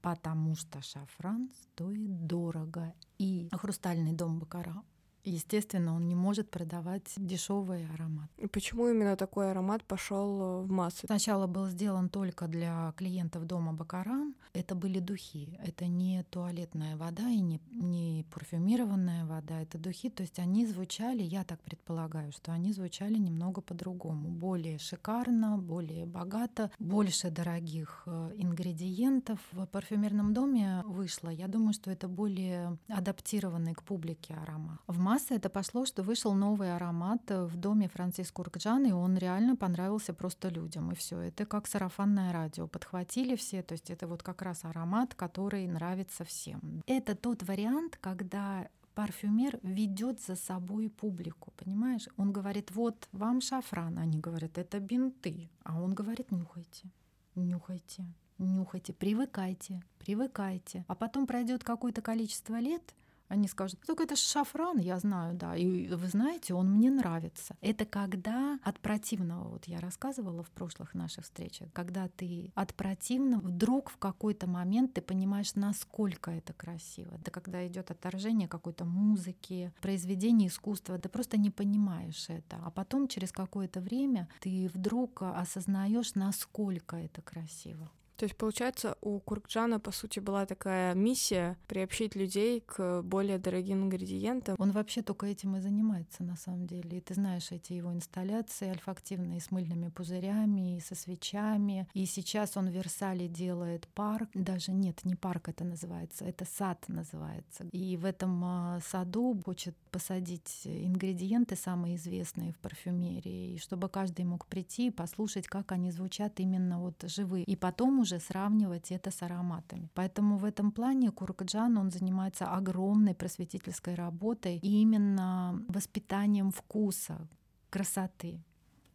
Потому 0.00 0.56
что 0.56 0.82
шафран 0.82 1.50
стоит 1.62 2.26
дорого. 2.26 2.92
И 3.18 3.48
хрустальный 3.52 4.12
дом 4.12 4.38
Бакара 4.38 4.82
Естественно, 5.24 5.94
он 5.94 6.08
не 6.08 6.14
может 6.14 6.50
продавать 6.50 7.12
дешевый 7.16 7.86
аромат. 7.94 8.28
И 8.38 8.46
почему 8.46 8.88
именно 8.88 9.16
такой 9.16 9.50
аромат 9.50 9.84
пошел 9.84 10.62
в 10.62 10.70
массы? 10.70 11.06
Сначала 11.06 11.46
был 11.46 11.68
сделан 11.68 12.08
только 12.08 12.48
для 12.48 12.92
клиентов 12.96 13.46
дома 13.46 13.72
Бакаран. 13.72 14.34
Это 14.52 14.74
были 14.74 14.98
духи. 14.98 15.58
Это 15.64 15.86
не 15.86 16.24
туалетная 16.24 16.96
вода 16.96 17.28
и 17.28 17.40
не, 17.40 17.60
не 17.70 18.24
парфюмированная 18.30 19.24
вода. 19.24 19.60
Это 19.60 19.78
духи. 19.78 20.10
То 20.10 20.22
есть 20.22 20.38
они 20.38 20.66
звучали, 20.66 21.22
я 21.22 21.44
так 21.44 21.60
предполагаю, 21.60 22.32
что 22.32 22.52
они 22.52 22.72
звучали 22.72 23.14
немного 23.14 23.60
по-другому. 23.60 24.28
Более 24.28 24.78
шикарно, 24.78 25.56
более 25.56 26.04
богато, 26.04 26.70
больше 26.78 27.30
дорогих 27.30 28.02
э, 28.06 28.32
ингредиентов. 28.36 29.38
В 29.52 29.66
парфюмерном 29.66 30.34
доме 30.34 30.82
вышло. 30.86 31.28
Я 31.28 31.46
думаю, 31.46 31.72
что 31.74 31.90
это 31.90 32.08
более 32.08 32.76
адаптированный 32.88 33.74
к 33.74 33.82
публике 33.84 34.34
аромат. 34.34 34.80
В 34.86 34.98
массы 35.12 35.34
это 35.34 35.50
пошло, 35.50 35.84
что 35.84 36.02
вышел 36.02 36.32
новый 36.34 36.74
аромат 36.74 37.30
в 37.30 37.56
доме 37.56 37.88
Франциско 37.88 38.40
Уркджан, 38.40 38.86
и 38.86 38.92
он 38.92 39.18
реально 39.18 39.56
понравился 39.56 40.14
просто 40.14 40.48
людям. 40.48 40.90
И 40.92 40.94
все. 40.94 41.18
Это 41.20 41.44
как 41.44 41.66
сарафанное 41.66 42.32
радио. 42.32 42.66
Подхватили 42.66 43.36
все. 43.36 43.62
То 43.62 43.72
есть 43.72 43.90
это 43.90 44.06
вот 44.06 44.22
как 44.22 44.42
раз 44.42 44.64
аромат, 44.64 45.14
который 45.14 45.66
нравится 45.66 46.24
всем. 46.24 46.82
Это 46.86 47.14
тот 47.14 47.42
вариант, 47.42 47.98
когда 48.00 48.68
парфюмер 48.94 49.58
ведет 49.62 50.20
за 50.20 50.34
собой 50.34 50.88
публику, 50.88 51.52
понимаешь? 51.56 52.08
Он 52.16 52.32
говорит, 52.32 52.70
вот 52.70 53.08
вам 53.12 53.40
шафран, 53.40 53.98
они 53.98 54.18
говорят, 54.18 54.58
это 54.58 54.80
бинты, 54.80 55.50
а 55.62 55.80
он 55.80 55.94
говорит, 55.94 56.30
нюхайте, 56.30 56.90
нюхайте, 57.34 58.04
нюхайте, 58.38 58.92
привыкайте, 58.92 59.82
привыкайте. 59.98 60.84
А 60.88 60.94
потом 60.94 61.26
пройдет 61.26 61.64
какое-то 61.64 62.02
количество 62.02 62.60
лет, 62.60 62.94
они 63.32 63.48
скажут, 63.48 63.80
только 63.86 64.04
это 64.04 64.14
шафран, 64.14 64.78
я 64.78 64.98
знаю, 64.98 65.34
да. 65.34 65.56
И 65.56 65.88
вы 65.88 66.08
знаете, 66.08 66.54
он 66.54 66.70
мне 66.70 66.90
нравится. 66.90 67.56
Это 67.60 67.84
когда 67.86 68.58
от 68.62 68.78
противного, 68.78 69.48
вот 69.48 69.64
я 69.64 69.80
рассказывала 69.80 70.42
в 70.42 70.50
прошлых 70.50 70.94
наших 70.94 71.24
встречах, 71.24 71.68
когда 71.72 72.08
ты 72.08 72.52
от 72.54 72.74
противного 72.74 73.40
вдруг 73.40 73.90
в 73.90 73.96
какой-то 73.96 74.46
момент 74.46 74.94
ты 74.94 75.00
понимаешь, 75.00 75.54
насколько 75.54 76.30
это 76.30 76.52
красиво. 76.52 77.16
Это 77.20 77.30
когда 77.30 77.66
идет 77.66 77.90
отторжение 77.90 78.48
какой-то 78.48 78.84
музыки, 78.84 79.72
произведения 79.80 80.48
искусства, 80.48 80.98
ты 80.98 81.08
просто 81.08 81.38
не 81.38 81.50
понимаешь 81.50 82.28
это. 82.28 82.58
А 82.64 82.70
потом 82.70 83.08
через 83.08 83.32
какое-то 83.32 83.80
время 83.80 84.28
ты 84.40 84.70
вдруг 84.74 85.22
осознаешь, 85.22 86.14
насколько 86.14 86.96
это 86.96 87.22
красиво. 87.22 87.90
То 88.22 88.26
есть, 88.26 88.36
получается, 88.36 88.96
у 89.00 89.18
Куркджана, 89.18 89.80
по 89.80 89.90
сути, 89.90 90.20
была 90.20 90.46
такая 90.46 90.94
миссия 90.94 91.58
приобщить 91.66 92.14
людей 92.14 92.60
к 92.60 93.02
более 93.02 93.38
дорогим 93.38 93.82
ингредиентам. 93.82 94.54
Он 94.60 94.70
вообще 94.70 95.02
только 95.02 95.26
этим 95.26 95.56
и 95.56 95.60
занимается, 95.60 96.22
на 96.22 96.36
самом 96.36 96.68
деле. 96.68 96.98
И 96.98 97.00
ты 97.00 97.14
знаешь 97.14 97.50
эти 97.50 97.72
его 97.72 97.92
инсталляции 97.92 98.68
альфактивные 98.68 99.40
с 99.40 99.50
мыльными 99.50 99.88
пузырями, 99.88 100.76
и 100.76 100.80
со 100.80 100.94
свечами. 100.94 101.88
И 101.94 102.06
сейчас 102.06 102.56
он 102.56 102.68
в 102.68 102.72
Версале 102.72 103.26
делает 103.26 103.88
парк. 103.88 104.30
Даже 104.34 104.70
нет, 104.70 105.04
не 105.04 105.16
парк 105.16 105.48
это 105.48 105.64
называется, 105.64 106.24
это 106.24 106.44
сад 106.44 106.84
называется. 106.86 107.64
И 107.72 107.96
в 107.96 108.04
этом 108.04 108.40
а, 108.44 108.78
саду 108.86 109.36
хочет 109.44 109.74
посадить 109.90 110.60
ингредиенты 110.64 111.56
самые 111.56 111.96
известные 111.96 112.52
в 112.52 112.58
парфюмерии, 112.60 113.54
и 113.54 113.58
чтобы 113.58 113.88
каждый 113.88 114.24
мог 114.26 114.46
прийти 114.46 114.86
и 114.86 114.90
послушать, 114.92 115.48
как 115.48 115.72
они 115.72 115.90
звучат 115.90 116.38
именно 116.38 116.78
вот 116.78 117.02
живые. 117.02 117.42
И 117.46 117.56
потом 117.56 117.98
уже 117.98 118.11
сравнивать 118.18 118.92
это 118.92 119.10
с 119.10 119.22
ароматами. 119.22 119.88
Поэтому 119.94 120.36
в 120.36 120.44
этом 120.44 120.72
плане 120.72 121.10
Куркаджан, 121.10 121.76
он 121.78 121.90
занимается 121.90 122.46
огромной 122.46 123.14
просветительской 123.14 123.94
работой 123.94 124.58
и 124.58 124.82
именно 124.82 125.62
воспитанием 125.68 126.50
вкуса, 126.50 127.28
красоты 127.70 128.40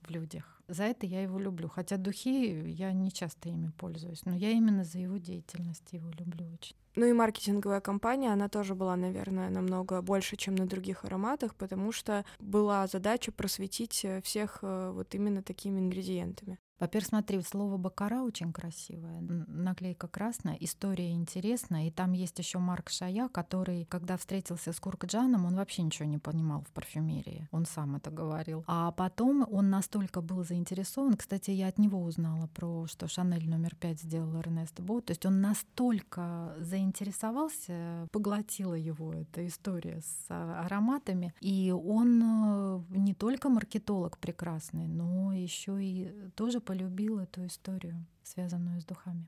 в 0.01 0.11
людях. 0.11 0.57
За 0.67 0.83
это 0.83 1.05
я 1.05 1.21
его 1.21 1.39
люблю. 1.39 1.69
Хотя 1.69 1.97
духи 1.97 2.69
я 2.69 2.91
не 2.91 3.11
часто 3.11 3.49
ими 3.49 3.71
пользуюсь, 3.77 4.25
но 4.25 4.35
я 4.35 4.51
именно 4.51 4.83
за 4.83 4.99
его 4.99 5.17
деятельность 5.17 5.93
его 5.93 6.09
люблю 6.19 6.45
очень. 6.53 6.75
Ну 6.95 7.05
и 7.05 7.13
маркетинговая 7.13 7.79
компания, 7.79 8.33
она 8.33 8.49
тоже 8.49 8.75
была, 8.75 8.95
наверное, 8.95 9.49
намного 9.49 10.01
больше, 10.01 10.35
чем 10.35 10.55
на 10.55 10.65
других 10.65 11.05
ароматах, 11.05 11.55
потому 11.55 11.91
что 11.91 12.25
была 12.39 12.87
задача 12.87 13.31
просветить 13.31 14.05
всех 14.23 14.59
э, 14.63 14.91
вот 14.93 15.13
именно 15.13 15.43
такими 15.43 15.79
ингредиентами. 15.79 16.57
Во-первых, 16.79 17.07
смотри, 17.07 17.41
слово 17.41 17.77
бакара 17.77 18.21
очень 18.21 18.53
красивое, 18.53 19.21
наклейка 19.47 20.07
красная, 20.07 20.55
история 20.59 21.11
интересная, 21.11 21.87
и 21.87 21.91
там 21.91 22.13
есть 22.13 22.37
еще 22.37 22.59
Марк 22.59 22.89
Шая, 22.89 23.29
который, 23.29 23.85
когда 23.85 24.15
встретился 24.17 24.73
с 24.73 24.79
Куркджаном, 24.79 25.45
он 25.45 25.55
вообще 25.55 25.81
ничего 25.81 26.07
не 26.07 26.19
понимал 26.19 26.61
в 26.61 26.71
парфюмерии, 26.71 27.47
он 27.51 27.65
сам 27.65 27.95
это 27.95 28.11
говорил. 28.11 28.63
А 28.67 28.91
потом 28.91 29.47
он 29.49 29.71
настолько 29.71 30.21
был 30.21 30.43
заинтересован, 30.43 31.15
кстати, 31.15 31.49
я 31.51 31.67
от 31.67 31.79
него 31.79 31.99
узнала 32.01 32.47
про, 32.47 32.85
что 32.87 33.07
Шанель 33.07 33.49
номер 33.49 33.75
пять 33.75 34.01
сделал 34.01 34.35
Эрнест 34.35 34.79
Бо, 34.79 35.01
то 35.01 35.11
есть 35.11 35.25
он 35.25 35.41
настолько 35.41 36.55
заинтересовался, 36.59 38.07
поглотила 38.11 38.75
его 38.75 39.13
эта 39.13 39.47
история 39.47 40.01
с 40.01 40.25
а, 40.29 40.65
ароматами, 40.65 41.33
и 41.41 41.71
он 41.71 42.21
э, 42.23 42.81
не 42.89 43.15
только 43.15 43.49
маркетолог 43.49 44.19
прекрасный, 44.19 44.87
но 44.87 45.33
еще 45.33 45.83
и 45.83 46.29
тоже 46.35 46.59
полюбил 46.67 47.19
эту 47.19 47.45
историю, 47.45 48.05
связанную 48.23 48.81
с 48.81 48.85
духами. 48.85 49.25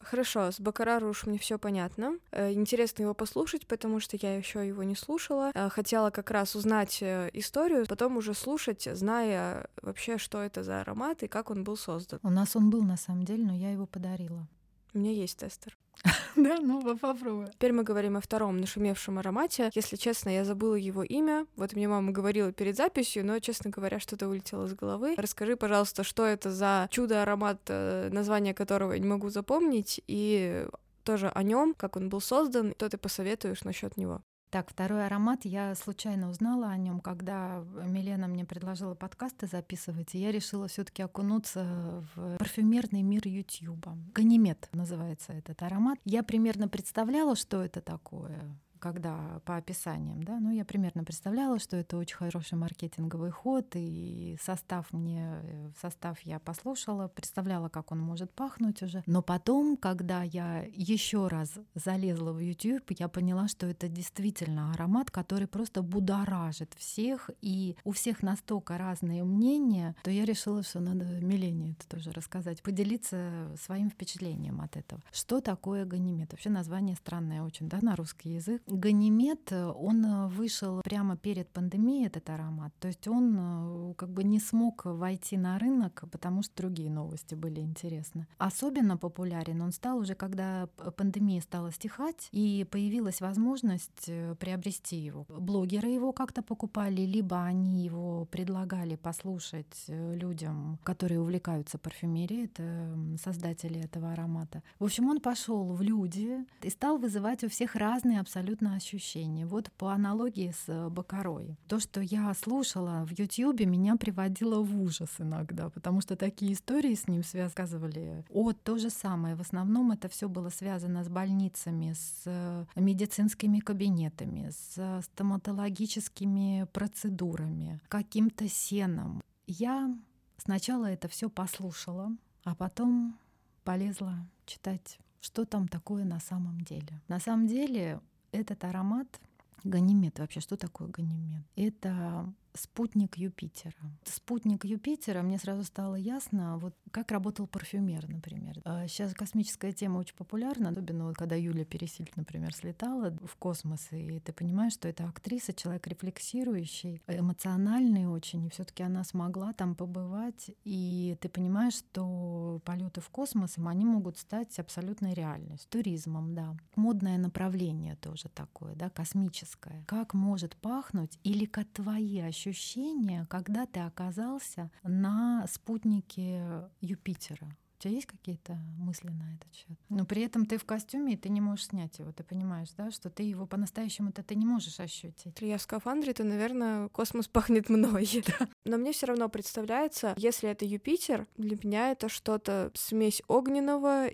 Хорошо, 0.00 0.50
с 0.50 0.58
Бакарару 0.58 1.10
уж 1.10 1.26
мне 1.26 1.38
все 1.38 1.58
понятно. 1.58 2.18
Э, 2.32 2.50
интересно 2.52 3.02
его 3.02 3.14
послушать, 3.14 3.66
потому 3.66 4.00
что 4.00 4.16
я 4.16 4.36
еще 4.36 4.66
его 4.66 4.82
не 4.82 4.96
слушала. 4.96 5.52
Э, 5.54 5.68
хотела 5.68 6.10
как 6.10 6.30
раз 6.30 6.56
узнать 6.56 6.98
э, 7.02 7.28
историю, 7.34 7.86
потом 7.86 8.16
уже 8.16 8.34
слушать, 8.34 8.88
зная 8.92 9.68
вообще, 9.82 10.18
что 10.18 10.42
это 10.42 10.64
за 10.64 10.80
аромат 10.80 11.22
и 11.22 11.28
как 11.28 11.50
он 11.50 11.62
был 11.62 11.76
создан. 11.76 12.18
У 12.22 12.30
нас 12.30 12.56
он 12.56 12.70
был 12.70 12.82
на 12.82 12.96
самом 12.96 13.24
деле, 13.24 13.44
но 13.44 13.54
я 13.54 13.70
его 13.70 13.86
подарила. 13.86 14.48
У 14.94 14.98
меня 14.98 15.12
есть 15.12 15.38
тестер. 15.38 15.76
Да, 16.36 16.58
ну 16.60 16.96
попробуй. 16.96 17.48
Теперь 17.48 17.72
мы 17.72 17.82
говорим 17.82 18.16
о 18.16 18.20
втором 18.20 18.58
нашумевшем 18.58 19.18
аромате. 19.18 19.70
Если 19.74 19.96
честно, 19.96 20.30
я 20.30 20.44
забыла 20.44 20.76
его 20.76 21.02
имя. 21.02 21.46
Вот 21.56 21.74
мне 21.74 21.88
мама 21.88 22.12
говорила 22.12 22.52
перед 22.52 22.76
записью, 22.76 23.26
но, 23.26 23.38
честно 23.40 23.70
говоря, 23.70 23.98
что-то 24.00 24.28
вылетело 24.28 24.66
из 24.66 24.74
головы. 24.74 25.14
Расскажи, 25.16 25.56
пожалуйста, 25.56 26.04
что 26.04 26.24
это 26.24 26.50
за 26.50 26.88
чудо-аромат, 26.90 27.60
э, 27.66 28.08
название 28.12 28.54
которого 28.54 28.92
я 28.92 28.98
не 28.98 29.08
могу 29.08 29.28
запомнить, 29.28 30.00
и 30.06 30.66
тоже 31.04 31.28
о 31.28 31.42
нем, 31.42 31.74
как 31.74 31.96
он 31.96 32.08
был 32.08 32.20
создан, 32.20 32.72
что 32.76 32.88
ты 32.88 32.96
посоветуешь 32.96 33.64
насчет 33.64 33.96
него? 33.96 34.22
Так, 34.50 34.68
второй 34.68 35.06
аромат 35.06 35.44
я 35.44 35.76
случайно 35.76 36.28
узнала 36.28 36.70
о 36.70 36.76
нем, 36.76 37.00
когда 37.00 37.64
Милена 37.86 38.26
мне 38.26 38.44
предложила 38.44 38.96
подкасты 38.96 39.46
записывать, 39.46 40.16
и 40.16 40.18
я 40.18 40.32
решила 40.32 40.66
все-таки 40.66 41.04
окунуться 41.04 42.04
в 42.16 42.36
парфюмерный 42.38 43.02
мир 43.02 43.28
Ютьюба. 43.28 43.96
Ганимед 44.12 44.68
называется 44.72 45.32
этот 45.32 45.62
аромат. 45.62 46.00
Я 46.04 46.24
примерно 46.24 46.66
представляла, 46.66 47.36
что 47.36 47.62
это 47.62 47.80
такое 47.80 48.40
когда 48.80 49.40
по 49.44 49.56
описаниям, 49.56 50.22
да, 50.22 50.40
ну, 50.40 50.50
я 50.50 50.64
примерно 50.64 51.04
представляла, 51.04 51.58
что 51.58 51.76
это 51.76 51.96
очень 51.96 52.16
хороший 52.16 52.58
маркетинговый 52.58 53.30
ход, 53.30 53.66
и 53.74 54.36
состав 54.42 54.92
мне, 54.92 55.72
состав 55.80 56.20
я 56.22 56.40
послушала, 56.40 57.08
представляла, 57.08 57.68
как 57.68 57.92
он 57.92 58.00
может 58.00 58.32
пахнуть 58.32 58.82
уже. 58.82 59.02
Но 59.06 59.22
потом, 59.22 59.76
когда 59.76 60.22
я 60.22 60.64
еще 60.72 61.28
раз 61.28 61.52
залезла 61.74 62.32
в 62.32 62.40
YouTube, 62.40 62.90
я 62.98 63.08
поняла, 63.08 63.48
что 63.48 63.66
это 63.66 63.88
действительно 63.88 64.72
аромат, 64.72 65.10
который 65.10 65.46
просто 65.46 65.82
будоражит 65.82 66.74
всех, 66.74 67.30
и 67.40 67.76
у 67.84 67.92
всех 67.92 68.22
настолько 68.22 68.78
разные 68.78 69.24
мнения, 69.24 69.94
то 70.02 70.10
я 70.10 70.24
решила, 70.24 70.62
что 70.62 70.80
надо 70.80 71.04
Милене 71.04 71.72
это 71.72 71.88
тоже 71.88 72.10
рассказать, 72.12 72.62
поделиться 72.62 73.54
своим 73.60 73.90
впечатлением 73.90 74.60
от 74.60 74.76
этого. 74.76 75.02
Что 75.12 75.40
такое 75.40 75.84
ганимед? 75.84 76.32
Вообще 76.32 76.50
название 76.50 76.96
странное 76.96 77.42
очень, 77.42 77.68
да, 77.68 77.78
на 77.82 77.96
русский 77.96 78.30
язык. 78.30 78.62
Ганимед, 78.70 79.52
он 79.52 80.04
э, 80.04 80.28
вышел 80.28 80.80
прямо 80.82 81.16
перед 81.16 81.48
пандемией, 81.48 82.06
этот 82.06 82.30
аромат. 82.30 82.72
То 82.78 82.88
есть 82.88 83.08
он 83.08 83.36
э, 83.38 83.94
как 83.94 84.10
бы 84.10 84.24
не 84.24 84.40
смог 84.40 84.84
войти 84.84 85.36
на 85.36 85.58
рынок, 85.58 86.04
потому 86.10 86.42
что 86.42 86.56
другие 86.56 86.90
новости 86.90 87.34
были 87.34 87.60
интересны. 87.60 88.26
Особенно 88.38 88.96
популярен 88.96 89.60
он 89.62 89.72
стал 89.72 89.98
уже, 89.98 90.14
когда 90.14 90.68
пандемия 90.96 91.40
стала 91.40 91.72
стихать, 91.72 92.28
и 92.32 92.66
появилась 92.70 93.20
возможность 93.20 94.08
э, 94.08 94.34
приобрести 94.36 94.96
его. 94.96 95.26
Блогеры 95.28 95.88
его 95.88 96.12
как-то 96.12 96.42
покупали, 96.42 97.02
либо 97.02 97.42
они 97.42 97.84
его 97.84 98.26
предлагали 98.26 98.96
послушать 98.96 99.84
людям, 99.88 100.78
которые 100.84 101.20
увлекаются 101.20 101.78
парфюмерией, 101.78 102.44
это 102.44 102.96
создатели 103.22 103.80
этого 103.80 104.12
аромата. 104.12 104.62
В 104.78 104.84
общем, 104.84 105.08
он 105.08 105.20
пошел 105.20 105.72
в 105.72 105.82
люди 105.82 106.44
и 106.62 106.70
стал 106.70 106.98
вызывать 106.98 107.44
у 107.44 107.48
всех 107.48 107.74
разные 107.74 108.20
абсолютно 108.20 108.59
абсолютно 108.60 108.76
ощущение. 108.76 109.46
Вот 109.46 109.70
по 109.72 109.92
аналогии 109.92 110.52
с 110.52 110.68
э, 110.68 110.88
Бакарой. 110.88 111.56
То, 111.66 111.80
что 111.80 112.00
я 112.00 112.32
слушала 112.34 113.06
в 113.06 113.18
Ютьюбе, 113.18 113.66
меня 113.66 113.96
приводило 113.96 114.62
в 114.62 114.80
ужас 114.80 115.08
иногда, 115.18 115.70
потому 115.70 116.00
что 116.00 116.16
такие 116.16 116.52
истории 116.52 116.94
с 116.94 117.08
ним 117.08 117.24
связывали. 117.24 118.24
О, 118.30 118.52
то 118.52 118.78
же 118.78 118.90
самое. 118.90 119.34
В 119.34 119.40
основном 119.40 119.92
это 119.92 120.08
все 120.08 120.28
было 120.28 120.50
связано 120.50 121.04
с 121.04 121.08
больницами, 121.08 121.94
с 121.94 122.22
э, 122.26 122.64
медицинскими 122.76 123.60
кабинетами, 123.60 124.50
с 124.50 125.02
стоматологическими 125.02 126.66
процедурами, 126.72 127.80
каким-то 127.88 128.48
сеном. 128.48 129.22
Я 129.46 129.94
сначала 130.36 130.86
это 130.86 131.08
все 131.08 131.28
послушала, 131.28 132.10
а 132.44 132.54
потом 132.54 133.16
полезла 133.64 134.14
читать 134.46 134.98
что 135.20 135.44
там 135.44 135.68
такое 135.68 136.04
на 136.04 136.18
самом 136.20 136.60
деле. 136.62 137.00
На 137.08 137.20
самом 137.20 137.46
деле 137.46 138.00
этот 138.32 138.64
аромат 138.64 139.20
Ганимед 139.64 140.18
вообще, 140.18 140.40
что 140.40 140.56
такое 140.56 140.88
Ганимед? 140.88 141.42
Это 141.56 142.32
спутник 142.54 143.16
Юпитера. 143.16 143.74
Спутник 144.04 144.64
Юпитера, 144.64 145.22
мне 145.22 145.38
сразу 145.38 145.64
стало 145.64 145.94
ясно, 145.94 146.58
вот 146.58 146.74
как 146.90 147.12
работал 147.12 147.46
парфюмер, 147.46 148.08
например. 148.08 148.60
Сейчас 148.88 149.12
а 149.12 149.14
космическая 149.14 149.72
тема 149.72 149.98
очень 149.98 150.16
популярна, 150.16 150.70
особенно 150.70 151.06
вот, 151.06 151.16
когда 151.16 151.36
Юля 151.36 151.64
Пересильд, 151.64 152.16
например, 152.16 152.52
слетала 152.54 153.16
в 153.24 153.36
космос, 153.36 153.88
и 153.92 154.18
ты 154.20 154.32
понимаешь, 154.32 154.72
что 154.72 154.88
это 154.88 155.04
актриса, 155.04 155.52
человек 155.52 155.86
рефлексирующий, 155.86 157.00
эмоциональный 157.06 158.06
очень, 158.06 158.46
и 158.46 158.50
все 158.50 158.64
таки 158.64 158.82
она 158.82 159.04
смогла 159.04 159.52
там 159.52 159.76
побывать, 159.76 160.50
и 160.64 161.16
ты 161.20 161.28
понимаешь, 161.28 161.74
что 161.74 162.60
полеты 162.64 163.00
в 163.00 163.10
космос, 163.10 163.54
они 163.58 163.84
могут 163.84 164.18
стать 164.18 164.58
абсолютной 164.58 165.14
реальностью. 165.14 165.70
Туризмом, 165.70 166.34
да. 166.34 166.56
Модное 166.74 167.18
направление 167.18 167.94
тоже 167.96 168.28
такое, 168.34 168.74
да, 168.74 168.90
космическое. 168.90 169.84
Как 169.86 170.14
может 170.14 170.56
пахнуть 170.56 171.18
или 171.22 171.46
твои 171.46 172.18
ощущения 172.18 172.39
ощущение, 172.40 173.26
когда 173.28 173.66
ты 173.66 173.80
оказался 173.80 174.70
на 174.82 175.46
спутнике 175.46 176.70
Юпитера? 176.80 177.46
У 177.78 177.82
тебя 177.82 177.94
есть 177.94 178.06
какие-то 178.06 178.58
мысли 178.78 179.08
на 179.08 179.34
этот 179.34 179.54
счет? 179.54 179.78
Но 179.88 180.04
при 180.04 180.22
этом 180.22 180.44
ты 180.44 180.58
в 180.58 180.64
костюме, 180.66 181.14
и 181.14 181.16
ты 181.16 181.30
не 181.30 181.40
можешь 181.40 181.68
снять 181.68 181.98
его. 181.98 182.12
Ты 182.12 182.24
понимаешь, 182.24 182.68
да, 182.76 182.90
что 182.90 183.08
ты 183.08 183.22
его 183.22 183.46
по-настоящему-то 183.46 184.22
ты 184.22 184.34
не 184.34 184.44
можешь 184.44 184.78
ощутить. 184.80 185.24
Если 185.24 185.46
я 185.46 185.56
в 185.56 185.62
скафандре, 185.62 186.12
то, 186.12 186.22
наверное, 186.24 186.88
космос 186.88 187.26
пахнет 187.32 187.70
мной. 187.70 188.06
Да. 188.26 188.48
Но 188.66 188.76
мне 188.76 188.92
все 188.92 189.06
равно 189.06 189.30
представляется, 189.30 190.14
если 190.18 190.50
это 190.50 190.66
Юпитер, 190.66 191.26
для 191.38 191.56
меня 191.62 191.90
это 191.90 192.10
что-то 192.10 192.70
смесь 192.74 193.22
огненного 193.28 194.10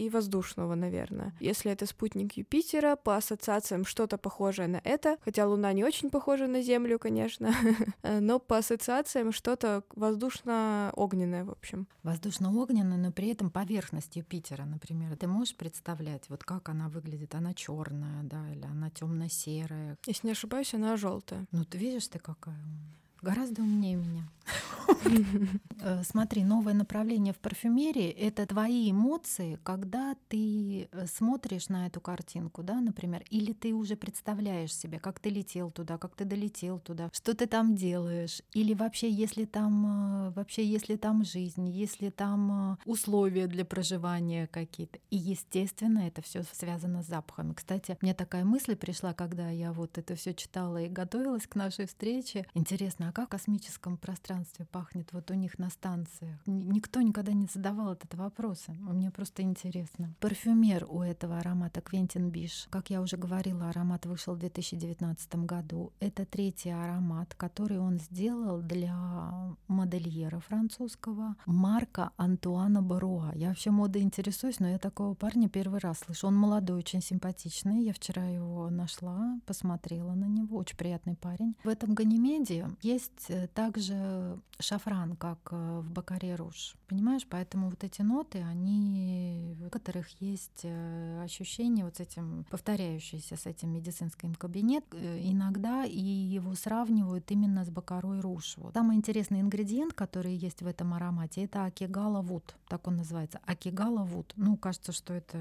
и 0.00 0.10
воздушного, 0.10 0.74
наверное. 0.74 1.32
Если 1.40 1.70
это 1.70 1.86
спутник 1.86 2.36
Юпитера, 2.36 2.96
по 2.96 3.16
ассоциациям 3.16 3.84
что-то 3.84 4.18
похожее 4.18 4.68
на 4.68 4.80
это, 4.84 5.18
хотя 5.24 5.46
Луна 5.46 5.72
не 5.72 5.84
очень 5.84 6.10
похожа 6.10 6.46
на 6.46 6.62
Землю, 6.62 6.98
конечно, 6.98 7.52
но 8.02 8.38
по 8.38 8.58
ассоциациям 8.58 9.32
что-то 9.32 9.82
воздушно-огненное, 9.94 11.44
в 11.44 11.50
общем. 11.50 11.86
Воздушно-огненное, 12.02 12.98
но 12.98 13.12
при 13.12 13.28
этом 13.28 13.50
поверхность 13.50 14.16
Юпитера, 14.16 14.64
например. 14.64 15.16
Ты 15.16 15.26
можешь 15.26 15.56
представлять, 15.56 16.28
вот 16.28 16.44
как 16.44 16.68
она 16.68 16.88
выглядит? 16.88 17.34
Она 17.34 17.54
черная, 17.54 18.22
да, 18.22 18.50
или 18.50 18.64
она 18.64 18.90
темно-серая? 18.90 19.96
Если 20.06 20.26
не 20.26 20.32
ошибаюсь, 20.32 20.74
она 20.74 20.96
желтая. 20.96 21.46
Ну, 21.52 21.64
ты 21.64 21.78
видишь, 21.78 22.08
ты 22.08 22.18
какая 22.18 22.54
умная. 22.54 23.00
Гораздо 23.22 23.62
умнее 23.62 23.96
меня. 23.96 24.24
Э, 25.82 26.02
смотри, 26.04 26.44
новое 26.44 26.74
направление 26.74 27.32
в 27.32 27.38
парфюмерии— 27.38 28.10
это 28.20 28.44
твои 28.44 28.90
эмоции, 28.90 29.58
когда 29.62 30.14
ты 30.28 30.88
э, 30.92 31.06
смотришь 31.06 31.70
на 31.70 31.86
эту 31.86 32.02
картинку, 32.02 32.62
да, 32.62 32.80
например, 32.80 33.24
или 33.30 33.54
ты 33.54 33.72
уже 33.72 33.96
представляешь 33.96 34.74
себе, 34.74 34.98
как 34.98 35.20
ты 35.20 35.30
летел 35.30 35.70
туда, 35.70 35.96
как 35.96 36.14
ты 36.14 36.26
долетел 36.26 36.78
туда, 36.80 37.08
что 37.14 37.34
ты 37.34 37.46
там 37.46 37.76
делаешь, 37.76 38.42
или 38.52 38.74
вообще, 38.74 39.10
если 39.10 39.46
там, 39.46 39.86
э, 39.86 40.30
вообще, 40.32 40.66
если 40.66 40.96
там 40.96 41.24
жизнь, 41.24 41.66
если 41.70 42.10
там 42.10 42.78
условия 42.84 43.46
для 43.46 43.64
проживания 43.64 44.48
какие-то. 44.48 44.98
И, 45.08 45.16
естественно, 45.16 46.00
это 46.00 46.20
все 46.20 46.42
связано 46.52 47.02
с 47.02 47.06
запахами. 47.06 47.54
Кстати, 47.54 47.96
мне 48.02 48.12
такая 48.12 48.44
мысль 48.44 48.76
пришла, 48.76 49.14
когда 49.14 49.48
я 49.48 49.72
вот 49.72 49.96
это 49.96 50.14
все 50.14 50.34
читала 50.34 50.82
и 50.82 50.88
готовилась 50.88 51.46
к 51.46 51.54
нашей 51.54 51.86
встрече. 51.86 52.44
Интересно, 52.52 53.08
а 53.10 53.12
как 53.12 53.26
в 53.26 53.30
космическом 53.30 53.96
пространстве 53.96 54.66
пахнет 54.66 55.12
вот 55.12 55.32
у 55.32 55.34
них 55.34 55.58
на 55.58 55.68
станциях? 55.68 56.38
Никто 56.46 57.00
никогда 57.00 57.32
не 57.32 57.46
задавал 57.52 57.94
этот 57.94 58.14
вопрос. 58.14 58.66
Мне 58.68 59.10
просто 59.10 59.42
интересно. 59.42 60.14
Парфюмер 60.20 60.86
у 60.88 61.02
этого 61.02 61.40
аромата 61.40 61.80
Квентин 61.80 62.30
Биш. 62.30 62.68
Как 62.70 62.88
я 62.88 63.00
уже 63.00 63.16
говорила, 63.16 63.68
аромат 63.68 64.06
вышел 64.06 64.34
в 64.34 64.38
2019 64.38 65.34
году. 65.44 65.92
Это 65.98 66.24
третий 66.24 66.70
аромат, 66.70 67.34
который 67.34 67.80
он 67.80 67.98
сделал 67.98 68.60
для 68.60 69.56
модельера 69.66 70.38
французского 70.38 71.34
Марка 71.46 72.12
Антуана 72.16 72.80
Баруа. 72.80 73.32
Я 73.34 73.48
вообще 73.48 73.72
модой 73.72 74.02
интересуюсь, 74.02 74.60
но 74.60 74.68
я 74.68 74.78
такого 74.78 75.14
парня 75.14 75.48
первый 75.48 75.80
раз 75.80 75.98
слышу. 75.98 76.28
Он 76.28 76.36
молодой, 76.36 76.78
очень 76.78 77.02
симпатичный. 77.02 77.82
Я 77.82 77.92
вчера 77.92 78.24
его 78.26 78.70
нашла, 78.70 79.40
посмотрела 79.46 80.14
на 80.14 80.26
него. 80.26 80.58
Очень 80.58 80.76
приятный 80.76 81.16
парень. 81.16 81.56
В 81.64 81.68
этом 81.68 81.94
Ганимеде 81.94 82.68
есть 82.82 82.99
есть 83.00 83.30
э, 83.30 83.48
также 83.48 84.38
шафран, 84.58 85.16
как 85.16 85.38
э, 85.52 85.80
в 85.80 85.90
Бакаре 85.90 86.34
Руж. 86.34 86.74
Понимаешь, 86.86 87.26
поэтому 87.28 87.70
вот 87.70 87.82
эти 87.82 88.02
ноты, 88.02 88.38
они, 88.42 89.56
у 89.66 89.70
которых 89.70 90.08
есть 90.20 90.60
э, 90.64 91.22
ощущение 91.24 91.84
вот 91.84 91.96
с 91.96 92.00
этим, 92.00 92.44
повторяющееся 92.50 93.36
с 93.36 93.46
этим 93.46 93.72
медицинским 93.72 94.34
кабинет, 94.34 94.84
иногда 94.92 95.84
и 95.84 95.98
его 95.98 96.54
сравнивают 96.54 97.30
именно 97.30 97.64
с 97.64 97.70
Бакарой 97.70 98.20
Руж. 98.20 98.54
Вот. 98.56 98.74
Самый 98.74 98.96
интересный 98.96 99.40
ингредиент, 99.40 99.94
который 99.94 100.34
есть 100.34 100.62
в 100.62 100.66
этом 100.66 100.92
аромате, 100.94 101.44
это 101.44 101.64
акигала 101.64 102.20
вуд, 102.20 102.56
так 102.68 102.86
он 102.86 102.96
называется, 102.96 103.40
акигала 103.46 104.04
вуд. 104.04 104.32
Ну, 104.36 104.56
кажется, 104.56 104.92
что 104.92 105.14
это 105.14 105.38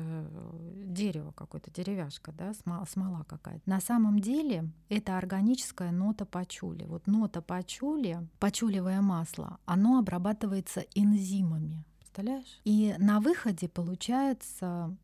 дерево 0.85 1.31
какое-то, 1.35 1.71
деревяшка, 1.71 2.31
да, 2.31 2.53
смола, 2.53 2.85
смола 2.85 3.25
какая-то. 3.27 3.61
На 3.65 3.81
самом 3.81 4.19
деле 4.19 4.71
это 4.87 5.17
органическая 5.17 5.91
нота 5.91 6.25
пачули. 6.25 6.85
Вот 6.85 7.07
нота 7.07 7.41
пачули, 7.49 8.27
пачулевое 8.37 9.01
масло, 9.01 9.57
оно 9.65 9.97
обрабатывается 9.97 10.85
энзимами. 10.93 11.83
Представляешь? 11.97 12.61
И 12.63 12.95
на 12.99 13.19
выходе 13.19 13.67
получается 13.67 14.95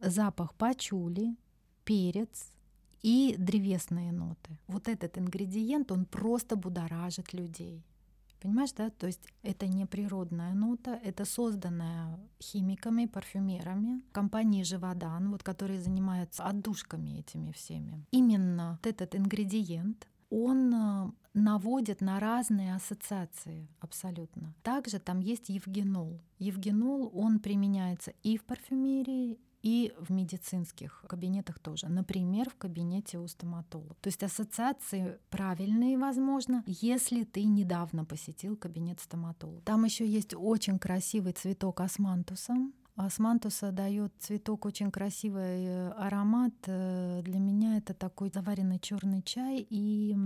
запах 0.00 0.54
пачули, 0.54 1.36
перец 1.84 2.52
и 3.02 3.34
древесные 3.36 4.12
ноты. 4.12 4.58
Вот 4.68 4.86
этот 4.86 5.18
ингредиент, 5.18 5.90
он 5.90 6.04
просто 6.04 6.54
будоражит 6.54 7.32
людей. 7.32 7.84
Понимаешь, 8.40 8.72
да? 8.76 8.90
То 8.90 9.06
есть 9.06 9.26
это 9.42 9.66
не 9.66 9.84
природная 9.84 10.54
нота, 10.54 11.00
это 11.02 11.24
созданная 11.24 12.16
химиками, 12.40 13.06
парфюмерами 13.06 14.02
компании 14.12 14.62
Живодан, 14.62 15.32
вот, 15.32 15.42
которые 15.42 15.80
занимаются 15.80 16.44
отдушками 16.44 17.18
этими 17.18 17.50
всеми. 17.50 18.06
Именно 18.12 18.78
этот 18.84 19.16
ингредиент 19.16 20.06
он 20.30 20.74
э, 20.74 21.10
наводит 21.38 22.00
на 22.00 22.20
разные 22.20 22.74
ассоциации 22.74 23.68
абсолютно. 23.80 24.54
Также 24.62 24.98
там 24.98 25.20
есть 25.20 25.48
евгенол. 25.48 26.20
Евгенол, 26.38 27.10
он 27.14 27.38
применяется 27.38 28.12
и 28.22 28.36
в 28.36 28.44
парфюмерии, 28.44 29.38
и 29.62 29.92
в 29.98 30.12
медицинских 30.12 31.04
кабинетах 31.08 31.58
тоже. 31.58 31.88
Например, 31.88 32.48
в 32.48 32.54
кабинете 32.54 33.18
у 33.18 33.26
стоматолога. 33.26 33.96
То 34.00 34.08
есть 34.08 34.22
ассоциации 34.22 35.18
правильные, 35.30 35.98
возможно, 35.98 36.62
если 36.66 37.24
ты 37.24 37.44
недавно 37.44 38.04
посетил 38.04 38.56
кабинет 38.56 39.00
стоматолога. 39.00 39.60
Там 39.62 39.84
еще 39.84 40.06
есть 40.06 40.34
очень 40.34 40.78
красивый 40.78 41.32
цветок 41.32 41.80
османтуса. 41.80 42.54
Османтуса 42.98 43.70
дает 43.70 44.12
цветок 44.18 44.66
очень 44.66 44.90
красивый 44.90 45.64
э, 45.66 45.90
аромат. 45.90 46.52
Э, 46.66 47.22
для 47.22 47.38
меня 47.38 47.76
это 47.76 47.94
такой 47.94 48.28
заваренный 48.28 48.80
черный 48.80 49.22
чай 49.22 49.64
и 49.70 50.16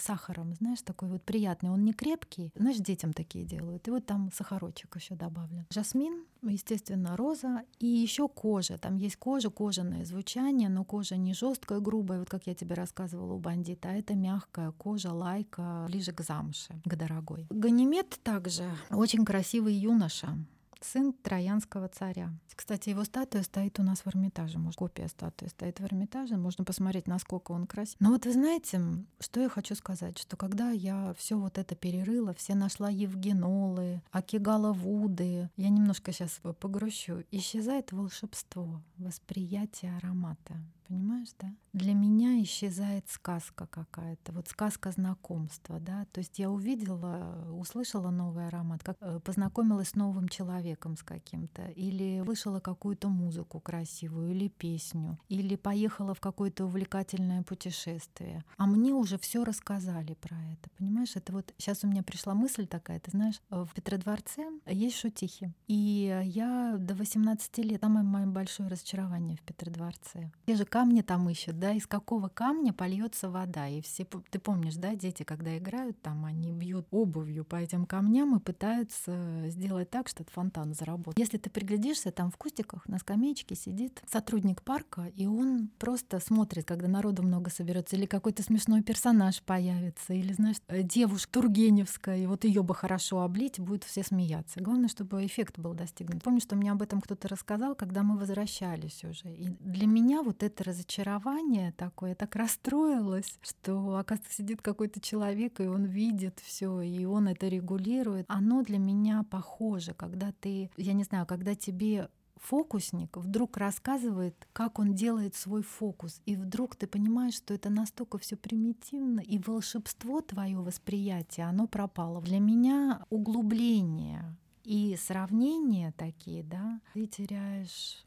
сахаром, 0.00 0.54
знаешь, 0.54 0.82
такой 0.82 1.08
вот 1.08 1.24
приятный. 1.24 1.70
Он 1.70 1.84
не 1.84 1.92
крепкий, 1.92 2.52
знаешь, 2.54 2.76
детям 2.76 3.12
такие 3.12 3.44
делают. 3.44 3.88
И 3.88 3.90
вот 3.90 4.06
там 4.06 4.30
сахарочек 4.32 4.94
еще 4.94 5.16
добавлен. 5.16 5.66
Жасмин, 5.70 6.24
естественно, 6.42 7.16
роза 7.16 7.62
и 7.80 7.86
еще 7.86 8.28
кожа. 8.28 8.78
Там 8.78 8.96
есть 8.96 9.16
кожа, 9.16 9.50
кожаное 9.50 10.04
звучание, 10.04 10.68
но 10.68 10.84
кожа 10.84 11.16
не 11.16 11.34
жесткая, 11.34 11.80
грубая, 11.80 12.20
вот 12.20 12.30
как 12.30 12.46
я 12.46 12.54
тебе 12.54 12.76
рассказывала 12.76 13.34
у 13.34 13.38
бандита, 13.40 13.88
а 13.88 13.92
это 13.92 14.14
мягкая 14.14 14.70
кожа, 14.70 15.12
лайка, 15.12 15.86
ближе 15.88 16.12
к 16.12 16.20
замше, 16.22 16.80
к 16.84 16.94
дорогой. 16.94 17.48
Ганимед 17.50 18.20
также 18.22 18.70
очень 18.90 19.24
красивый 19.24 19.74
юноша 19.74 20.38
сын 20.80 21.12
троянского 21.12 21.88
царя. 21.88 22.32
Кстати, 22.54 22.90
его 22.90 23.04
статуя 23.04 23.42
стоит 23.42 23.78
у 23.80 23.82
нас 23.82 24.00
в 24.00 24.08
Эрмитаже. 24.08 24.58
Может, 24.58 24.78
копия 24.78 25.08
статуи 25.08 25.46
стоит 25.48 25.80
в 25.80 25.84
Эрмитаже. 25.84 26.36
Можно 26.36 26.64
посмотреть, 26.64 27.06
насколько 27.06 27.52
он 27.52 27.66
красив. 27.66 27.96
Но 28.00 28.10
вот 28.10 28.26
вы 28.26 28.32
знаете, 28.32 28.80
что 29.18 29.40
я 29.40 29.48
хочу 29.48 29.74
сказать, 29.74 30.18
что 30.18 30.36
когда 30.36 30.70
я 30.70 31.14
все 31.16 31.38
вот 31.38 31.58
это 31.58 31.74
перерыла, 31.74 32.34
все 32.34 32.54
нашла 32.54 32.90
Евгенолы, 32.90 34.02
Акигала 34.10 34.72
Вуды, 34.72 35.50
я 35.56 35.68
немножко 35.68 36.12
сейчас 36.12 36.40
погрущу, 36.60 37.24
исчезает 37.30 37.92
волшебство, 37.92 38.82
восприятие 38.98 39.96
аромата. 39.96 40.54
Понимаешь, 40.90 41.28
да? 41.38 41.54
Для 41.72 41.94
меня 41.94 42.42
исчезает 42.42 43.08
сказка 43.08 43.68
какая-то, 43.68 44.32
вот 44.32 44.48
сказка 44.48 44.90
знакомства, 44.90 45.78
да. 45.78 46.04
То 46.10 46.18
есть 46.18 46.40
я 46.40 46.50
увидела, 46.50 47.48
услышала 47.52 48.10
новый 48.10 48.48
аромат, 48.48 48.82
как 48.82 48.96
э, 49.00 49.20
познакомилась 49.20 49.90
с 49.90 49.94
новым 49.94 50.28
человеком 50.28 50.96
с 50.96 51.04
каким-то, 51.04 51.68
или 51.76 52.20
слышала 52.24 52.58
какую-то 52.58 53.08
музыку 53.08 53.60
красивую, 53.60 54.32
или 54.32 54.48
песню, 54.48 55.16
или 55.28 55.54
поехала 55.54 56.12
в 56.12 56.20
какое-то 56.20 56.64
увлекательное 56.64 57.44
путешествие. 57.44 58.44
А 58.56 58.66
мне 58.66 58.92
уже 58.92 59.16
все 59.16 59.44
рассказали 59.44 60.14
про 60.14 60.36
это, 60.52 60.70
понимаешь? 60.76 61.14
Это 61.14 61.32
вот 61.32 61.54
сейчас 61.56 61.84
у 61.84 61.86
меня 61.86 62.02
пришла 62.02 62.34
мысль 62.34 62.66
такая, 62.66 62.98
ты 62.98 63.12
знаешь, 63.12 63.40
в 63.48 63.68
Петродворце 63.76 64.44
есть 64.66 64.96
шутихи, 64.96 65.54
и 65.68 66.20
я 66.24 66.74
до 66.80 66.96
18 66.96 67.58
лет 67.58 67.80
самое 67.80 68.04
мое 68.04 68.26
большое 68.26 68.68
разочарование 68.68 69.36
в 69.36 69.42
Петродворце. 69.42 70.32
Те 70.46 70.56
же 70.56 70.64
камни 70.80 71.02
там 71.02 71.28
ищут, 71.28 71.58
да, 71.58 71.72
из 71.74 71.86
какого 71.86 72.28
камня 72.28 72.72
польется 72.72 73.28
вода. 73.28 73.68
И 73.68 73.82
все, 73.82 74.06
ты 74.30 74.38
помнишь, 74.38 74.76
да, 74.76 74.94
дети, 74.94 75.24
когда 75.24 75.58
играют 75.58 76.00
там, 76.00 76.24
они 76.24 76.52
бьют 76.52 76.86
обувью 76.90 77.44
по 77.44 77.56
этим 77.56 77.84
камням 77.84 78.34
и 78.34 78.40
пытаются 78.40 79.42
сделать 79.48 79.90
так, 79.90 80.08
что 80.08 80.22
этот 80.22 80.32
фонтан 80.32 80.72
заработал. 80.72 81.12
Если 81.18 81.36
ты 81.36 81.50
приглядишься, 81.50 82.12
там 82.12 82.30
в 82.30 82.38
кустиках 82.38 82.88
на 82.88 82.98
скамеечке 82.98 83.54
сидит 83.56 84.02
сотрудник 84.10 84.62
парка, 84.62 85.12
и 85.14 85.26
он 85.26 85.68
просто 85.78 86.18
смотрит, 86.18 86.64
когда 86.64 86.88
народу 86.88 87.22
много 87.22 87.50
соберется, 87.50 87.96
или 87.96 88.06
какой-то 88.06 88.42
смешной 88.42 88.82
персонаж 88.82 89.42
появится, 89.42 90.14
или, 90.14 90.32
знаешь, 90.32 90.56
девушка 90.70 91.30
Тургеневская, 91.30 92.16
и 92.16 92.26
вот 92.26 92.44
ее 92.44 92.62
бы 92.62 92.74
хорошо 92.74 93.20
облить, 93.20 93.60
будут 93.60 93.84
все 93.84 94.02
смеяться. 94.02 94.62
Главное, 94.62 94.88
чтобы 94.88 95.26
эффект 95.26 95.58
был 95.58 95.74
достигнут. 95.74 96.22
Помню, 96.22 96.40
что 96.40 96.56
мне 96.56 96.72
об 96.72 96.80
этом 96.80 97.02
кто-то 97.02 97.28
рассказал, 97.28 97.74
когда 97.74 98.02
мы 98.02 98.16
возвращались 98.16 99.04
уже. 99.04 99.30
И 99.30 99.50
для 99.60 99.86
меня 99.86 100.22
вот 100.22 100.42
это 100.42 100.69
разочарование 100.70 101.72
такое, 101.72 102.10
я 102.10 102.14
так 102.14 102.34
расстроилась, 102.36 103.38
что, 103.42 103.96
оказывается, 103.96 104.36
сидит 104.36 104.62
какой-то 104.62 105.00
человек, 105.00 105.60
и 105.60 105.66
он 105.66 105.84
видит 105.84 106.40
все, 106.40 106.80
и 106.80 107.04
он 107.04 107.28
это 107.28 107.48
регулирует. 107.48 108.26
Оно 108.28 108.62
для 108.62 108.78
меня 108.78 109.24
похоже, 109.30 109.94
когда 109.94 110.32
ты, 110.40 110.70
я 110.76 110.92
не 110.92 111.04
знаю, 111.04 111.26
когда 111.26 111.54
тебе 111.54 112.08
фокусник 112.36 113.16
вдруг 113.16 113.56
рассказывает, 113.56 114.48
как 114.52 114.78
он 114.78 114.94
делает 114.94 115.34
свой 115.34 115.62
фокус, 115.62 116.22
и 116.24 116.36
вдруг 116.36 116.76
ты 116.76 116.86
понимаешь, 116.86 117.34
что 117.34 117.52
это 117.54 117.68
настолько 117.68 118.18
все 118.18 118.36
примитивно, 118.36 119.20
и 119.20 119.38
волшебство 119.38 120.20
твое 120.20 120.58
восприятие, 120.58 121.46
оно 121.46 121.66
пропало. 121.66 122.22
Для 122.22 122.38
меня 122.38 123.04
углубление 123.10 124.36
и 124.64 124.96
сравнения 124.96 125.92
такие, 125.96 126.42
да, 126.42 126.80
ты 126.94 127.06
теряешь 127.06 128.04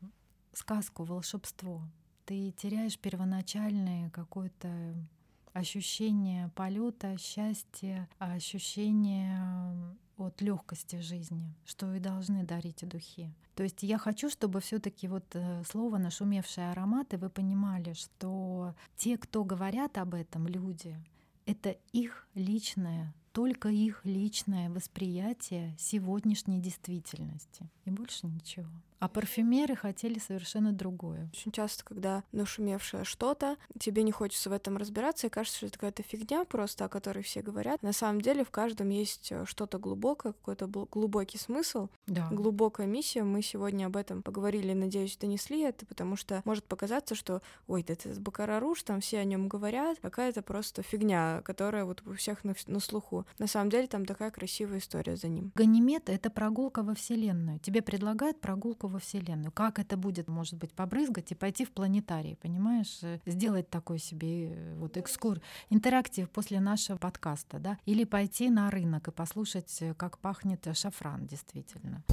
сказку, 0.54 1.04
волшебство. 1.04 1.82
Ты 2.26 2.52
теряешь 2.52 2.98
первоначальное 2.98 4.10
какое-то 4.12 4.96
ощущение 5.54 6.50
полета, 6.56 7.18
счастья, 7.18 8.10
ощущение 8.18 9.40
от 10.18 10.42
легкости 10.42 11.00
жизни, 11.02 11.54
что 11.66 11.94
и 11.94 12.00
должны 12.00 12.44
дарить 12.44 12.88
духи. 12.88 13.34
То 13.56 13.64
есть 13.64 13.84
я 13.84 13.98
хочу, 13.98 14.30
чтобы 14.30 14.62
все-таки 14.62 15.08
вот 15.08 15.26
э, 15.34 15.64
слово 15.70 15.98
нашумевшие 15.98 16.72
ароматы 16.72 17.18
вы 17.18 17.30
понимали, 17.30 17.94
что 17.94 18.76
те, 18.96 19.18
кто 19.18 19.44
говорят 19.44 19.98
об 19.98 20.16
этом, 20.16 20.48
люди, 20.48 20.98
это 21.46 21.76
их 21.92 22.28
личное, 22.34 23.14
только 23.32 23.70
их 23.70 24.02
личное 24.06 24.70
восприятие 24.70 25.76
сегодняшней 25.78 26.60
действительности. 26.62 27.70
И 27.86 27.92
больше 27.92 28.28
ничего. 28.28 28.70
А 29.04 29.10
парфюмеры 29.10 29.76
хотели 29.76 30.18
совершенно 30.18 30.72
другое. 30.72 31.28
Очень 31.34 31.52
часто, 31.52 31.84
когда 31.84 32.24
нашумевшее 32.32 33.04
что-то, 33.04 33.58
тебе 33.78 34.02
не 34.02 34.14
хочется 34.14 34.50
в 34.50 34.54
этом 34.54 34.78
разбираться, 34.78 35.28
и 35.28 35.30
кажется, 35.30 35.58
что 35.58 35.66
это 35.66 35.78
какая-то 35.78 36.04
фигня 36.04 36.46
просто, 36.46 36.86
о 36.86 36.88
которой 36.88 37.22
все 37.22 37.42
говорят. 37.42 37.84
На 37.84 37.92
самом 37.92 38.22
деле 38.22 38.46
в 38.46 38.50
каждом 38.50 38.88
есть 38.88 39.30
э, 39.34 39.44
что-то 39.46 39.78
глубокое, 39.78 40.32
какой-то 40.32 40.68
глубокий 40.68 41.38
смысл, 41.38 41.90
да. 42.08 42.30
глубокая 42.32 42.88
миссия. 42.88 43.24
Мы 43.24 43.42
сегодня 43.42 43.88
об 43.88 43.98
этом 43.98 44.24
поговорили, 44.24 44.72
надеюсь, 44.72 45.18
донесли 45.18 45.60
это, 45.64 45.86
потому 45.86 46.16
что 46.16 46.42
может 46.46 46.64
показаться, 46.64 47.14
что, 47.14 47.42
ой, 47.68 47.84
да 47.84 47.92
это 47.92 48.18
Бакараруш, 48.22 48.84
там 48.84 49.02
все 49.02 49.20
о 49.20 49.26
нем 49.26 49.50
говорят, 49.50 50.00
какая-то 50.00 50.42
просто 50.44 50.82
фигня, 50.82 51.42
которая 51.44 51.84
вот 51.84 52.02
у 52.06 52.14
всех 52.14 52.46
на, 52.46 52.56
на 52.68 52.80
слуху. 52.80 53.26
На 53.38 53.48
самом 53.48 53.70
деле 53.70 53.88
там 53.88 54.06
такая 54.06 54.32
красивая 54.32 54.78
история 54.78 55.18
за 55.18 55.28
ним. 55.28 55.52
Ганимед— 55.56 56.04
это 56.08 56.30
прогулка 56.30 56.84
во 56.84 56.96
Вселенную. 56.96 57.60
Тебе 57.60 57.82
предлагают 57.82 58.40
прогулку 58.40 58.93
во 58.94 59.00
Вселенную. 59.00 59.52
Как 59.52 59.80
это 59.80 59.98
будет, 59.98 60.28
может 60.28 60.56
быть, 60.56 60.72
побрызгать 60.72 61.32
и 61.32 61.36
пойти 61.36 61.66
в 61.66 61.72
планетарий, 61.72 62.36
понимаешь? 62.36 63.00
Э, 63.02 63.20
сделать 63.26 63.70
такой 63.70 64.00
себе 64.00 64.54
э, 64.54 64.76
вот 64.76 64.98
экскур, 64.98 65.40
интерактив 65.70 66.30
после 66.30 66.60
нашего 66.60 66.98
подкаста, 66.98 67.60
да? 67.60 67.78
Или 67.86 68.06
пойти 68.06 68.50
на 68.50 68.70
рынок 68.70 69.08
и 69.08 69.12
послушать, 69.12 69.82
э, 69.82 69.94
как 69.96 70.18
пахнет 70.20 70.68
шафран, 70.74 71.26
действительно. 71.28 72.04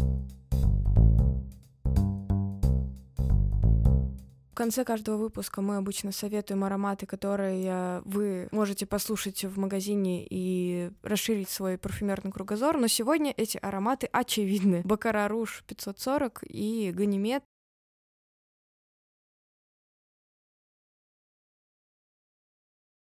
Конце 4.60 4.84
каждого 4.84 5.16
выпуска 5.16 5.62
мы 5.62 5.76
обычно 5.78 6.12
советуем 6.12 6.64
ароматы, 6.64 7.06
которые 7.06 8.02
вы 8.04 8.46
можете 8.52 8.84
послушать 8.84 9.42
в 9.42 9.58
магазине 9.58 10.26
и 10.28 10.90
расширить 11.02 11.48
свой 11.48 11.78
парфюмерный 11.78 12.30
кругозор. 12.30 12.76
Но 12.76 12.86
сегодня 12.86 13.32
эти 13.34 13.56
ароматы 13.56 14.06
очевидны. 14.12 14.82
Бакара 14.84 15.28
Руж 15.28 15.64
540 15.66 16.42
и 16.42 16.92
Ганимед 16.94 17.42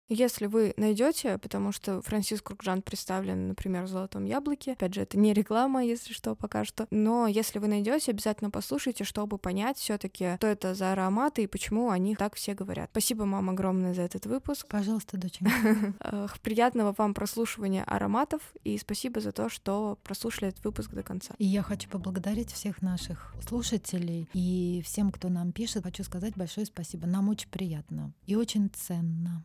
Если 0.08 0.46
вы 0.46 0.74
найдете, 0.76 1.38
потому 1.38 1.72
что 1.72 2.02
Франсис 2.02 2.42
Крукжан 2.42 2.82
представлен, 2.82 3.48
например, 3.48 3.84
в 3.84 3.88
«Золотом 3.88 4.24
яблоке», 4.24 4.72
опять 4.72 4.94
же, 4.94 5.00
это 5.00 5.18
не 5.18 5.32
реклама, 5.32 5.84
если 5.84 6.12
что, 6.12 6.34
пока 6.34 6.64
что, 6.64 6.86
но 6.90 7.26
если 7.26 7.58
вы 7.58 7.68
найдете, 7.68 8.10
обязательно 8.10 8.50
послушайте, 8.50 9.04
чтобы 9.04 9.38
понять 9.38 9.78
все 9.78 9.98
таки 9.98 10.36
что 10.36 10.46
это 10.46 10.74
за 10.74 10.92
ароматы 10.92 11.44
и 11.44 11.46
почему 11.46 11.90
о 11.90 11.98
них 11.98 12.18
так 12.18 12.34
все 12.34 12.54
говорят. 12.54 12.90
Спасибо, 12.92 13.24
мам, 13.24 13.50
огромное 13.50 13.94
за 13.94 14.02
этот 14.02 14.26
выпуск. 14.26 14.66
Пожалуйста, 14.68 15.16
доченька. 15.16 16.28
Приятного 16.42 16.94
вам 16.96 17.14
прослушивания 17.14 17.84
ароматов 17.84 18.40
и 18.62 18.76
спасибо 18.78 19.20
за 19.20 19.32
то, 19.32 19.48
что 19.48 19.98
прослушали 20.02 20.48
этот 20.48 20.64
выпуск 20.64 20.90
до 20.90 21.02
конца. 21.02 21.34
И 21.38 21.46
я 21.46 21.62
хочу 21.62 21.88
поблагодарить 21.88 22.52
всех 22.52 22.82
наших 22.82 23.34
слушателей 23.46 24.28
и 24.34 24.82
всем, 24.84 25.10
кто 25.10 25.28
нам 25.28 25.52
пишет. 25.52 25.84
Хочу 25.84 26.04
сказать 26.04 26.34
большое 26.36 26.66
спасибо. 26.66 27.06
Нам 27.06 27.28
очень 27.28 27.48
приятно 27.48 28.12
и 28.26 28.36
очень 28.36 28.70
ценно. 28.70 29.42